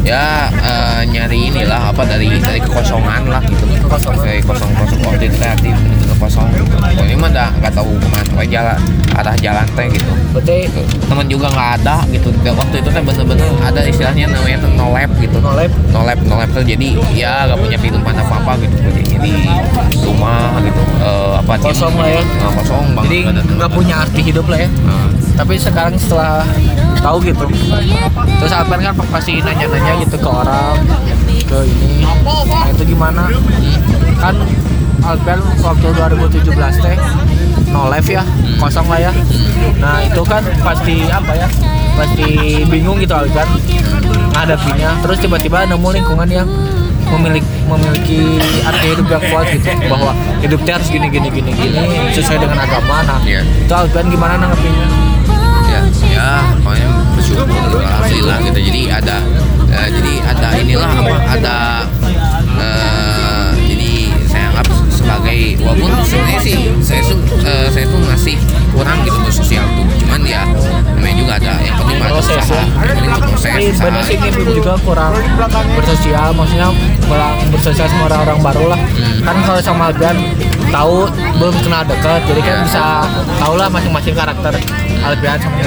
Ya 0.03 0.51
eh, 0.51 1.01
nyari 1.07 1.49
inilah 1.51 1.91
apa 1.93 2.03
dari 2.05 2.29
dari 2.41 2.59
kekosongan 2.61 3.29
lah 3.29 3.41
gitu. 3.45 3.65
Kekosongan. 3.87 4.25
dari 4.27 4.41
kosong 4.43 4.71
kosong 4.75 4.99
waktu 5.07 5.31
itu 5.31 5.37
teh 5.39 5.49
hati 5.49 5.69
bener-bener 5.71 6.17
kosong. 6.19 6.47
Gitu 6.51 6.75
ini 7.07 7.15
mah 7.15 7.29
dah 7.31 7.49
nggak 7.61 7.73
tahu 7.73 7.91
ke 7.97 8.07
mana 8.11 8.43
jalan 8.47 8.79
arah 9.17 9.35
jalan 9.39 9.65
teh 9.73 9.87
gitu. 9.89 10.11
Berarti 10.35 10.57
teman 11.07 11.25
juga 11.31 11.47
nggak 11.51 11.69
ada 11.81 11.95
gitu. 12.11 12.29
Waktu 12.35 12.75
itu 12.83 12.89
teh 12.91 13.03
bener-bener 13.03 13.49
ada 13.63 13.81
istilahnya 13.87 14.25
namanya 14.29 14.57
tuh 14.63 14.71
no 14.75 14.85
lab 14.91 15.11
gitu. 15.17 15.37
No 15.39 15.51
lab, 15.55 15.71
no 15.91 15.99
lab 16.03 16.19
no 16.27 16.35
lab 16.37 16.49
tuh 16.51 16.63
jadi 16.63 16.87
ya 17.15 17.47
nggak 17.49 17.59
punya 17.59 17.77
kehidupan 17.79 18.13
apa 18.13 18.33
apa 18.43 18.51
gitu. 18.61 18.75
Jadi 18.83 19.01
di 19.17 19.33
rumah 20.03 20.59
gitu. 20.61 20.81
Eh, 21.01 21.33
apa 21.41 21.53
Kosong 21.57 21.95
lah 21.99 22.09
ya. 22.09 22.21
Eh, 22.23 22.51
kosong 22.53 22.85
banget 22.95 23.07
jadi 23.07 23.19
nggak 23.57 23.71
punya 23.71 23.95
arti 24.05 24.21
hidup 24.23 24.45
lah 24.47 24.59
ya. 24.61 24.69
Eh, 24.69 25.07
tapi 25.37 25.53
sekarang 25.55 25.93
setelah 25.95 26.41
tahu 26.99 27.21
gitu 27.21 27.45
terus 28.41 28.51
Alpen 28.51 28.81
kan 28.81 28.93
pasti 29.13 29.37
nanya-nanya 29.39 30.01
gitu 30.01 30.17
ke 30.17 30.29
orang 30.29 30.75
ke 31.47 31.57
ini. 31.63 32.03
Nah 32.43 32.67
itu 32.73 32.83
gimana? 32.83 33.31
Kan 34.19 34.35
Alpen 35.05 35.39
waktu 35.63 35.87
2017 35.95 36.83
teh 36.83 36.97
no 37.71 37.87
live 37.87 38.09
ya 38.09 38.23
kosong 38.59 38.89
lah 38.89 38.99
ya. 38.99 39.11
Nah 39.79 40.03
itu 40.03 40.21
kan 40.25 40.43
pasti 40.65 41.05
apa 41.07 41.31
ya 41.37 41.47
pasti 41.95 42.27
bingung 42.67 42.97
gitu 42.99 43.13
Alpen 43.15 43.47
ngadapinya 44.35 45.01
terus 45.01 45.17
tiba-tiba 45.21 45.65
nemu 45.65 45.89
lingkungan 46.01 46.29
yang 46.29 46.49
memiliki 47.07 47.47
memiliki 47.63 48.19
arti 48.67 48.85
hidup 48.91 49.07
yang 49.07 49.23
kuat 49.31 49.47
gitu 49.47 49.71
bahwa 49.87 50.11
hidupnya 50.43 50.75
harus 50.75 50.91
gini 50.91 51.07
gini 51.07 51.31
gini 51.31 51.51
gini 51.55 52.11
sesuai 52.11 52.41
dengan 52.43 52.59
agama. 52.59 53.05
Nah 53.05 53.19
Iya. 53.23 53.41
itu 53.45 53.73
Alpen 53.73 54.11
gimana 54.11 54.35
nanggepinnya 54.35 55.06
ya 56.17 56.29
pokoknya 56.65 56.89
bersyukur 57.13 57.45
alhamdulillah 57.77 58.37
gitu. 58.49 58.59
Jadi 58.65 58.81
ada 58.89 59.17
uh, 59.69 59.87
jadi 59.93 60.13
ada 60.25 60.47
inilah 60.57 60.89
apa 60.89 61.15
ada 61.37 61.57
uh, 62.57 63.49
jadi 63.61 63.93
saya 64.25 64.43
anggap 64.49 64.67
sebagai 64.89 65.39
walaupun 65.61 65.91
sebenarnya 66.03 66.39
sih 66.41 66.55
saya 66.81 67.01
tuh 67.05 67.19
eh, 67.45 67.67
saya 67.71 67.85
tuh 67.87 67.99
masih 68.01 68.35
kurang 68.73 68.97
gitu 69.05 69.19
ke 69.23 69.31
sosial 69.31 69.65
tuh. 69.77 69.85
Cuman 70.03 70.21
ya 70.25 70.43
memang 70.97 71.15
juga 71.21 71.33
ada 71.39 71.53
yang 71.63 71.75
penting 71.79 71.97
ada 72.01 72.11
ya. 72.11 72.19
usaha 72.19 72.59
yang 72.59 72.97
penting 72.97 73.11
proses 73.37 73.77
usaha. 73.77 74.27
Ini 74.27 74.53
juga 74.57 74.73
kurang 74.81 75.13
bersosial 75.77 76.27
maksudnya 76.33 76.69
kurang 77.05 77.33
bersosial 77.53 77.87
sama 77.87 78.03
orang-orang 78.11 78.39
baru 78.41 78.65
lah. 78.73 78.79
Hmm. 78.81 79.19
kan 79.23 79.35
kalau 79.45 79.61
sama 79.63 79.85
Gan 79.95 80.17
tahu 80.67 81.07
belum 81.39 81.55
kenal 81.63 81.81
dekat 81.87 82.21
jadi 82.27 82.41
kan 82.43 82.55
yeah. 82.59 82.65
bisa 82.67 82.85
tahulah 83.39 83.67
masing-masing 83.71 84.15
karakter. 84.17 84.53
Albian 85.03 85.37
sama 85.41 85.57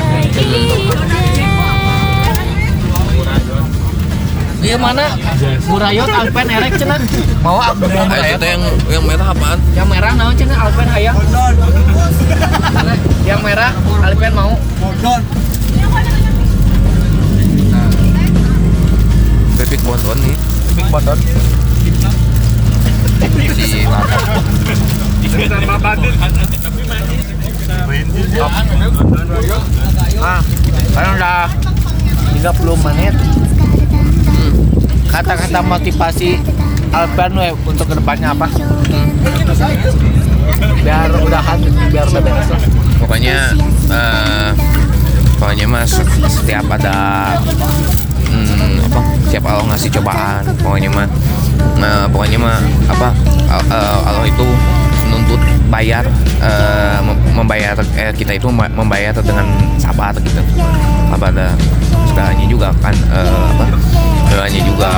Iya 4.60 4.76
mana? 4.76 5.16
Burayot 5.64 6.04
Alpen 6.12 6.46
Erek 6.52 6.76
cenah. 6.76 7.00
Mau 7.40 7.56
aku 7.56 7.88
mau 7.88 8.04
Burayot. 8.04 8.40
yang 8.44 8.60
yang 8.92 9.04
merah 9.08 9.32
apaan? 9.32 9.58
Yang 9.72 9.88
merah 9.88 10.12
naon 10.12 10.36
cenah 10.36 10.58
Alpen 10.68 10.88
hayang. 10.92 11.16
Yang 13.24 13.40
merah 13.40 13.72
Alpen 14.04 14.32
mau. 14.36 14.52
Bebek 19.56 19.80
bonton 19.80 20.18
nih. 20.20 20.36
Big 20.76 20.86
Bondon. 20.90 21.18
Si 23.60 23.84
Lata. 23.84 24.18
Ah, 30.20 30.40
udah 31.14 31.48
30 32.36 32.86
menit. 32.86 33.14
Kata-kata 35.10 35.58
motivasi 35.64 36.38
Alpen 36.90 37.30
we 37.38 37.48
untuk 37.70 37.86
ke 37.86 37.94
depannya 37.94 38.34
apa? 38.34 38.50
Biar 40.82 41.10
udahan, 41.14 41.58
biar 41.90 42.06
udah 42.10 42.22
beres 42.22 42.48
lah. 42.50 42.62
Pokoknya 42.98 43.38
eh 43.90 44.50
pokoknya 45.40 45.66
mas 45.66 45.96
setiap 46.28 46.68
ada 46.68 47.32
hmm, 48.28 48.92
apa 48.92 49.00
setiap 49.24 49.44
Allah 49.48 49.72
ngasih 49.72 49.88
cobaan 49.96 50.44
pokoknya 50.60 50.92
mah 50.92 51.08
nah, 51.80 52.04
pokoknya 52.12 52.36
mah 52.36 52.60
apa 52.92 53.08
eh, 53.48 53.98
Allah 54.04 54.28
itu 54.28 54.44
menuntut 55.08 55.40
bayar 55.72 56.04
eh, 56.44 56.98
mem- 57.00 57.24
membayar 57.40 57.72
eh, 57.96 58.12
kita 58.12 58.36
itu 58.36 58.46
mem- 58.52 58.76
membayar 58.76 59.16
dengan 59.16 59.48
sabar 59.80 60.12
gitu. 60.20 60.44
Pada 61.10 61.56
segalanya 62.08 62.46
juga 62.48 62.68
kan 62.84 62.92
eh, 62.92 63.44
apa 63.56 63.64
segalanya 64.28 64.60
juga 64.62 64.90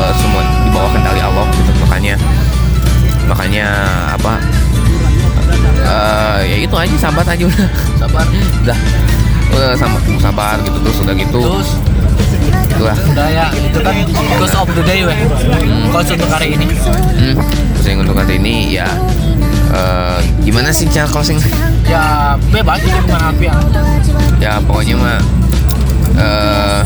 eh, 0.00 0.12
semua 0.16 0.42
di 0.64 0.70
bawah 0.72 0.90
kendali 0.96 1.20
Allah 1.20 1.44
gitu. 1.52 1.72
Makanya 1.84 2.14
makanya 3.28 3.66
apa 4.16 4.32
eh, 5.84 6.38
ya 6.48 6.56
itu 6.64 6.74
aja 6.74 6.96
sabar 6.96 7.24
aja 7.28 7.44
udah. 7.44 7.68
Sabar. 8.00 8.24
Udah 8.64 8.78
udah 9.50 9.74
sama 9.74 9.98
sabar 10.22 10.56
gitu 10.64 10.78
terus 10.80 10.98
udah 11.04 11.14
gitu. 11.18 11.40
Terus? 11.42 11.70
Itulah. 12.70 12.96
Udah 13.12 13.28
ya, 13.28 13.46
itu 13.52 13.78
kan 13.82 13.94
close 14.38 14.56
of 14.56 14.70
the 14.72 14.84
day 14.86 15.04
weh. 15.04 15.18
Close 15.90 16.16
untuk 16.16 16.30
hari 16.32 16.56
ini. 16.56 16.66
hmm. 16.70 17.34
terus 17.76 17.86
yang 17.86 18.00
untuk 18.00 18.16
kali 18.16 18.36
ini 18.40 18.76
ya 18.76 18.88
eh, 19.70 20.18
gimana 20.42 20.70
sih 20.70 20.86
cara 20.88 21.06
closing? 21.06 21.38
Ya 21.86 22.34
bebas 22.50 22.78
itu 22.80 22.90
gimana 23.06 23.34
ya. 23.38 23.54
ya 24.40 24.52
pokoknya 24.62 24.94
mah 24.96 25.20
eh 26.16 26.80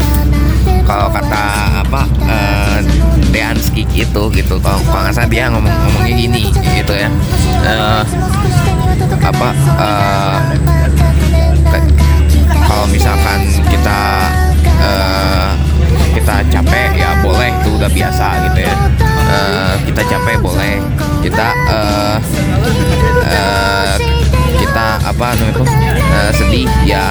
kalau 0.85 1.09
kata 1.09 1.45
apa 1.81 2.03
eh 2.29 2.79
Dean 3.33 3.57
Skik 3.57 3.89
itu 3.91 4.23
gitu. 4.31 4.55
Kalau 4.61 4.79
kalau 4.85 5.03
nggak 5.03 5.15
salah 5.15 5.31
dia 5.31 5.49
ngomong 5.49 5.73
ngomongnya 5.73 6.15
gini 6.15 6.43
gitu 6.53 6.93
ya. 6.93 7.09
Eh, 7.65 8.03
apa 9.25 9.49
ke- 11.73 11.93
kalau 12.65 12.87
misalkan 12.89 13.41
kita 13.67 14.01
eh, 14.79 15.49
kita 16.15 16.35
capek 16.49 16.91
ya 16.95 17.11
boleh 17.21 17.51
itu 17.51 17.71
udah 17.75 17.91
biasa 17.91 18.27
gitu 18.51 18.59
ya 18.69 18.75
Eh, 19.25 19.75
kita 19.89 20.03
capek 20.05 20.37
boleh 20.39 20.77
kita 21.25 21.49
eh, 21.73 22.17
eh, 23.25 23.95
kita 24.61 24.87
apa 25.01 25.33
namanya 25.41 25.53
itu 25.57 25.65
eh, 26.13 26.31
sedih 26.37 26.69
ya 26.85 27.09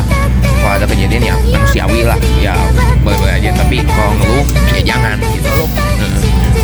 kalau 0.62 0.78
ada 0.78 0.86
kejadian 0.86 1.34
ya 1.34 1.36
manusiawi 1.50 2.06
lah 2.06 2.20
ya 2.38 2.54
boleh 3.02 3.18
boleh 3.18 3.34
aja 3.34 3.50
tapi 3.58 3.82
kalau 3.84 4.14
ngeluh 4.22 4.46
ya 4.78 4.82
jangan 4.86 5.18
gitu 5.34 5.66
Heeh. 6.00 6.22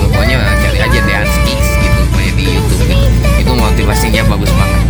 pokoknya 0.07 0.37
cari 0.61 0.79
aja 0.85 0.99
dance 1.03 1.35
kicks 1.43 1.69
gitu 1.81 1.99
pokoknya 2.13 2.31
di 2.37 2.45
YouTube 2.53 2.81
gitu. 2.85 3.05
itu 3.41 3.51
motivasinya 3.57 4.21
bagus 4.29 4.51
banget 4.53 4.81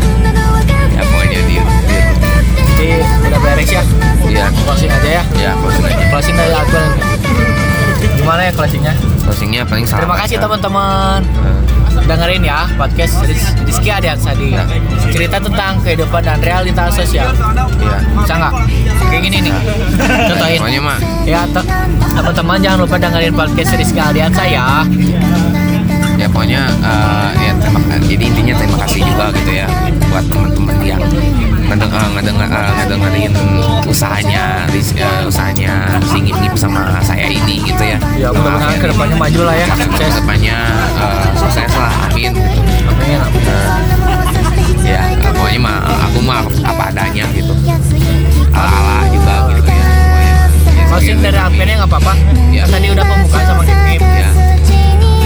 ya 0.94 1.02
pokoknya 1.08 1.40
di 1.48 1.54
YouTube 1.58 1.88
Jadi 2.80 2.96
udah 3.28 3.40
beres 3.44 3.70
ya. 3.76 3.84
ya 4.32 4.48
Closing 4.64 4.88
aja 4.88 5.10
ya. 5.20 5.24
ya 5.36 5.52
closing 5.60 5.84
aja 5.84 6.04
Closing 6.12 6.36
dari 6.40 6.54
Alpen. 6.56 7.19
Gimana 8.20 8.42
ya 8.44 8.52
closingnya? 8.52 8.94
closingnya 9.24 9.62
paling 9.64 9.86
salah. 9.86 10.02
Terima 10.04 10.16
kasih 10.20 10.38
teman-teman. 10.38 11.20
Eh, 11.24 11.60
dengerin 12.04 12.42
ya 12.42 12.66
podcast 12.76 13.22
Riz- 13.24 13.54
Rizky 13.64 13.90
Adiansadi. 13.90 14.58
Cerita 15.10 15.38
tentang 15.38 15.78
kehidupan 15.80 16.22
dan 16.22 16.42
realitas 16.42 16.94
sosial. 16.94 17.30
Ya. 17.80 17.98
Bisa 18.18 18.34
nggak? 18.36 18.54
Kayak 19.08 19.22
gini 19.24 19.38
nih. 19.46 19.54
Contohin. 20.28 20.60
Pokoknya 20.60 20.82
mah. 20.82 20.98
Ya 21.24 21.42
te- 21.48 21.68
teman-teman 22.12 22.58
jangan 22.60 22.80
lupa 22.84 22.96
dengerin 22.98 23.34
podcast 23.34 23.72
Rizky 23.74 24.00
Adiansa 24.00 24.44
ya. 24.44 24.84
Ya 26.20 26.28
pokoknya 26.28 26.68
eh, 26.84 27.30
ya 27.40 27.52
terima, 27.56 27.80
jadi 28.04 28.24
intinya 28.28 28.54
terima 28.58 28.78
kasih 28.84 29.00
juga 29.02 29.26
gitu 29.32 29.52
ya 29.56 29.68
buat 30.10 30.26
teman-teman 30.28 30.76
yang 30.84 31.00
ngedeng, 31.70 31.92
eh, 31.94 32.08
ngedenger, 32.18 32.48
eh, 32.50 32.72
ngedengerin 32.82 33.34
usahanya 33.86 34.66
eh, 34.74 35.22
usahanya 35.30 36.02
si 36.10 36.18
Ngip 36.18 36.38
Ngip 36.42 36.54
sama 36.58 36.98
saya 37.06 37.30
ini 37.30 37.62
gitu 37.62 37.84
ya. 37.86 37.98
Ya 38.18 38.28
mudah-mudahan 38.34 38.74
Maaf 38.74 38.82
ke 38.82 38.88
depannya 38.90 39.16
maju 39.22 39.40
lah 39.46 39.56
ya. 39.56 39.68
sukses. 39.78 39.94
ke 40.02 40.18
depannya 40.18 40.58
eh, 40.98 41.26
sukses 41.38 41.72
lah 41.78 41.94
amin. 42.10 42.34
Amin 42.90 43.20
Eh, 44.90 44.98
ya 44.98 45.02
eh, 45.14 45.32
pokoknya 45.38 45.60
mah 45.62 45.78
aku 46.10 46.20
mah 46.26 46.42
apa 46.66 46.84
adanya 46.90 47.26
gitu. 47.38 47.54
Ala-ala 48.50 49.06
juga 49.14 49.34
gitu 49.54 49.70
ya 49.70 49.88
closing 50.90 51.22
dari 51.22 51.38
Alpiannya 51.38 51.76
nggak 51.86 51.92
apa-apa. 51.94 52.14
Ya. 52.50 52.66
Tadi 52.66 52.88
udah 52.90 53.06
pembukaan 53.06 53.46
sama 53.46 53.62
Ngip 53.62 53.80
Ngip 53.86 54.02
ya. 54.02 54.30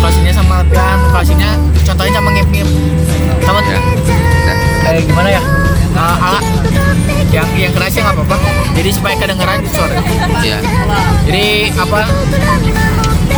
Closingnya 0.04 0.34
sama 0.36 0.54
Alpian 0.60 0.98
closingnya 1.16 1.52
contohin 1.88 2.12
sama 2.12 2.30
Ngip 2.36 2.48
Ngip 2.52 2.68
teman 3.40 3.64
ya. 3.64 3.80
Eh 4.84 5.02
gimana 5.08 5.30
ya 5.32 5.63
Ah, 5.94 6.18
ala 6.20 6.40
yang 7.30 7.48
yang 7.56 7.72
kerasnya 7.72 8.02
nggak 8.04 8.18
apa-apa. 8.20 8.38
Jadi 8.74 8.90
supaya 8.90 9.16
kedengeran 9.16 9.60
suara 9.68 9.98
ya 10.42 10.58
Jadi 11.24 11.46
apa? 11.74 12.02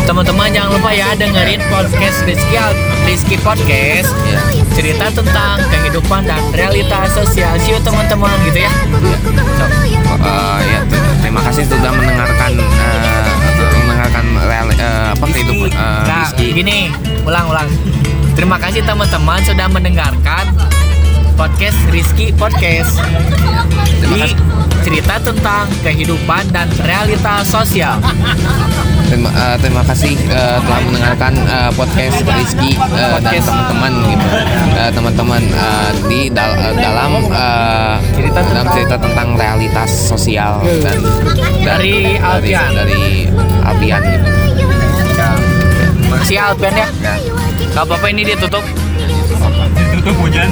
Teman-teman 0.06 0.54
jangan 0.54 0.70
lupa 0.72 0.92
ya 0.92 1.12
dengerin 1.14 1.62
podcast 1.66 2.18
Rizky 2.24 2.56
Rizky 3.04 3.36
Podcast. 3.40 4.12
Ya 4.24 4.40
cerita 4.76 5.08
tentang 5.10 5.64
kehidupan 5.66 6.28
dan 6.28 6.42
realitas 6.52 7.10
sosial. 7.10 7.56
You 7.64 7.80
teman-teman 7.82 8.36
gitu 8.46 8.60
ya. 8.62 8.72
So, 9.56 9.66
Eh, 10.16 10.60
ya 10.64 10.80
ter- 10.86 11.16
terima 11.20 11.42
kasih 11.42 11.64
sudah 11.66 11.92
mendengarkan 11.92 12.52
eh, 12.56 13.30
mendengarkan 13.80 14.26
real, 14.44 14.68
eh, 14.70 15.08
apa 15.12 15.26
kehidupan 15.26 15.70
eh, 15.70 16.02
nah, 16.04 16.24
Rizky. 16.24 16.48
gini, 16.54 16.78
ulang-ulang. 17.24 17.68
Terima 18.34 18.58
kasih 18.58 18.84
teman-teman 18.84 19.40
sudah 19.42 19.68
mendengarkan 19.68 20.46
podcast 21.36 21.78
Rizky 21.92 22.32
Podcast. 22.32 22.96
Terima 24.00 24.16
Di 24.16 24.22
kasih. 24.26 24.38
cerita 24.82 25.16
tentang 25.20 25.66
kehidupan 25.82 26.44
dan 26.50 26.68
realitas 26.82 27.44
sosial. 27.46 28.00
Terima, 29.06 29.30
eh, 29.30 29.56
terima 29.60 29.84
kasih 29.84 30.16
eh, 30.18 30.58
telah 30.58 30.80
mendengarkan 30.82 31.34
eh, 31.38 31.72
podcast 31.74 32.18
Rizky 32.26 32.74
dan 32.74 33.20
Podcast. 33.20 33.46
teman-teman 33.46 33.94
gitu. 34.08 34.28
Eh, 34.76 34.92
teman-teman 34.92 35.42
eh, 35.46 35.90
di 36.06 36.20
dal- 36.30 36.58
eh, 36.58 36.74
dalam 36.76 37.12
eh, 37.24 37.94
Cerita 38.16 38.40
dalam 38.40 38.46
tentang- 38.48 38.74
cerita 38.74 38.96
tentang 38.98 39.28
realitas 39.36 39.90
sosial 39.92 40.54
dan, 40.82 40.98
dan 40.98 41.78
Dari 41.78 42.18
Alpian. 42.18 42.70
dari 42.74 43.04
Alpian 43.62 44.02
gitu. 44.04 44.30
Makasih 46.08 46.36
ya 46.36 46.44
Alpian 46.50 46.74
ya. 46.74 46.88
Ya. 47.02 47.16
Gak 47.74 47.84
apa-apa 47.84 48.08
ini 48.08 48.24
ditutup. 48.24 48.64
Tutup 49.94 50.16
hujan. 50.18 50.50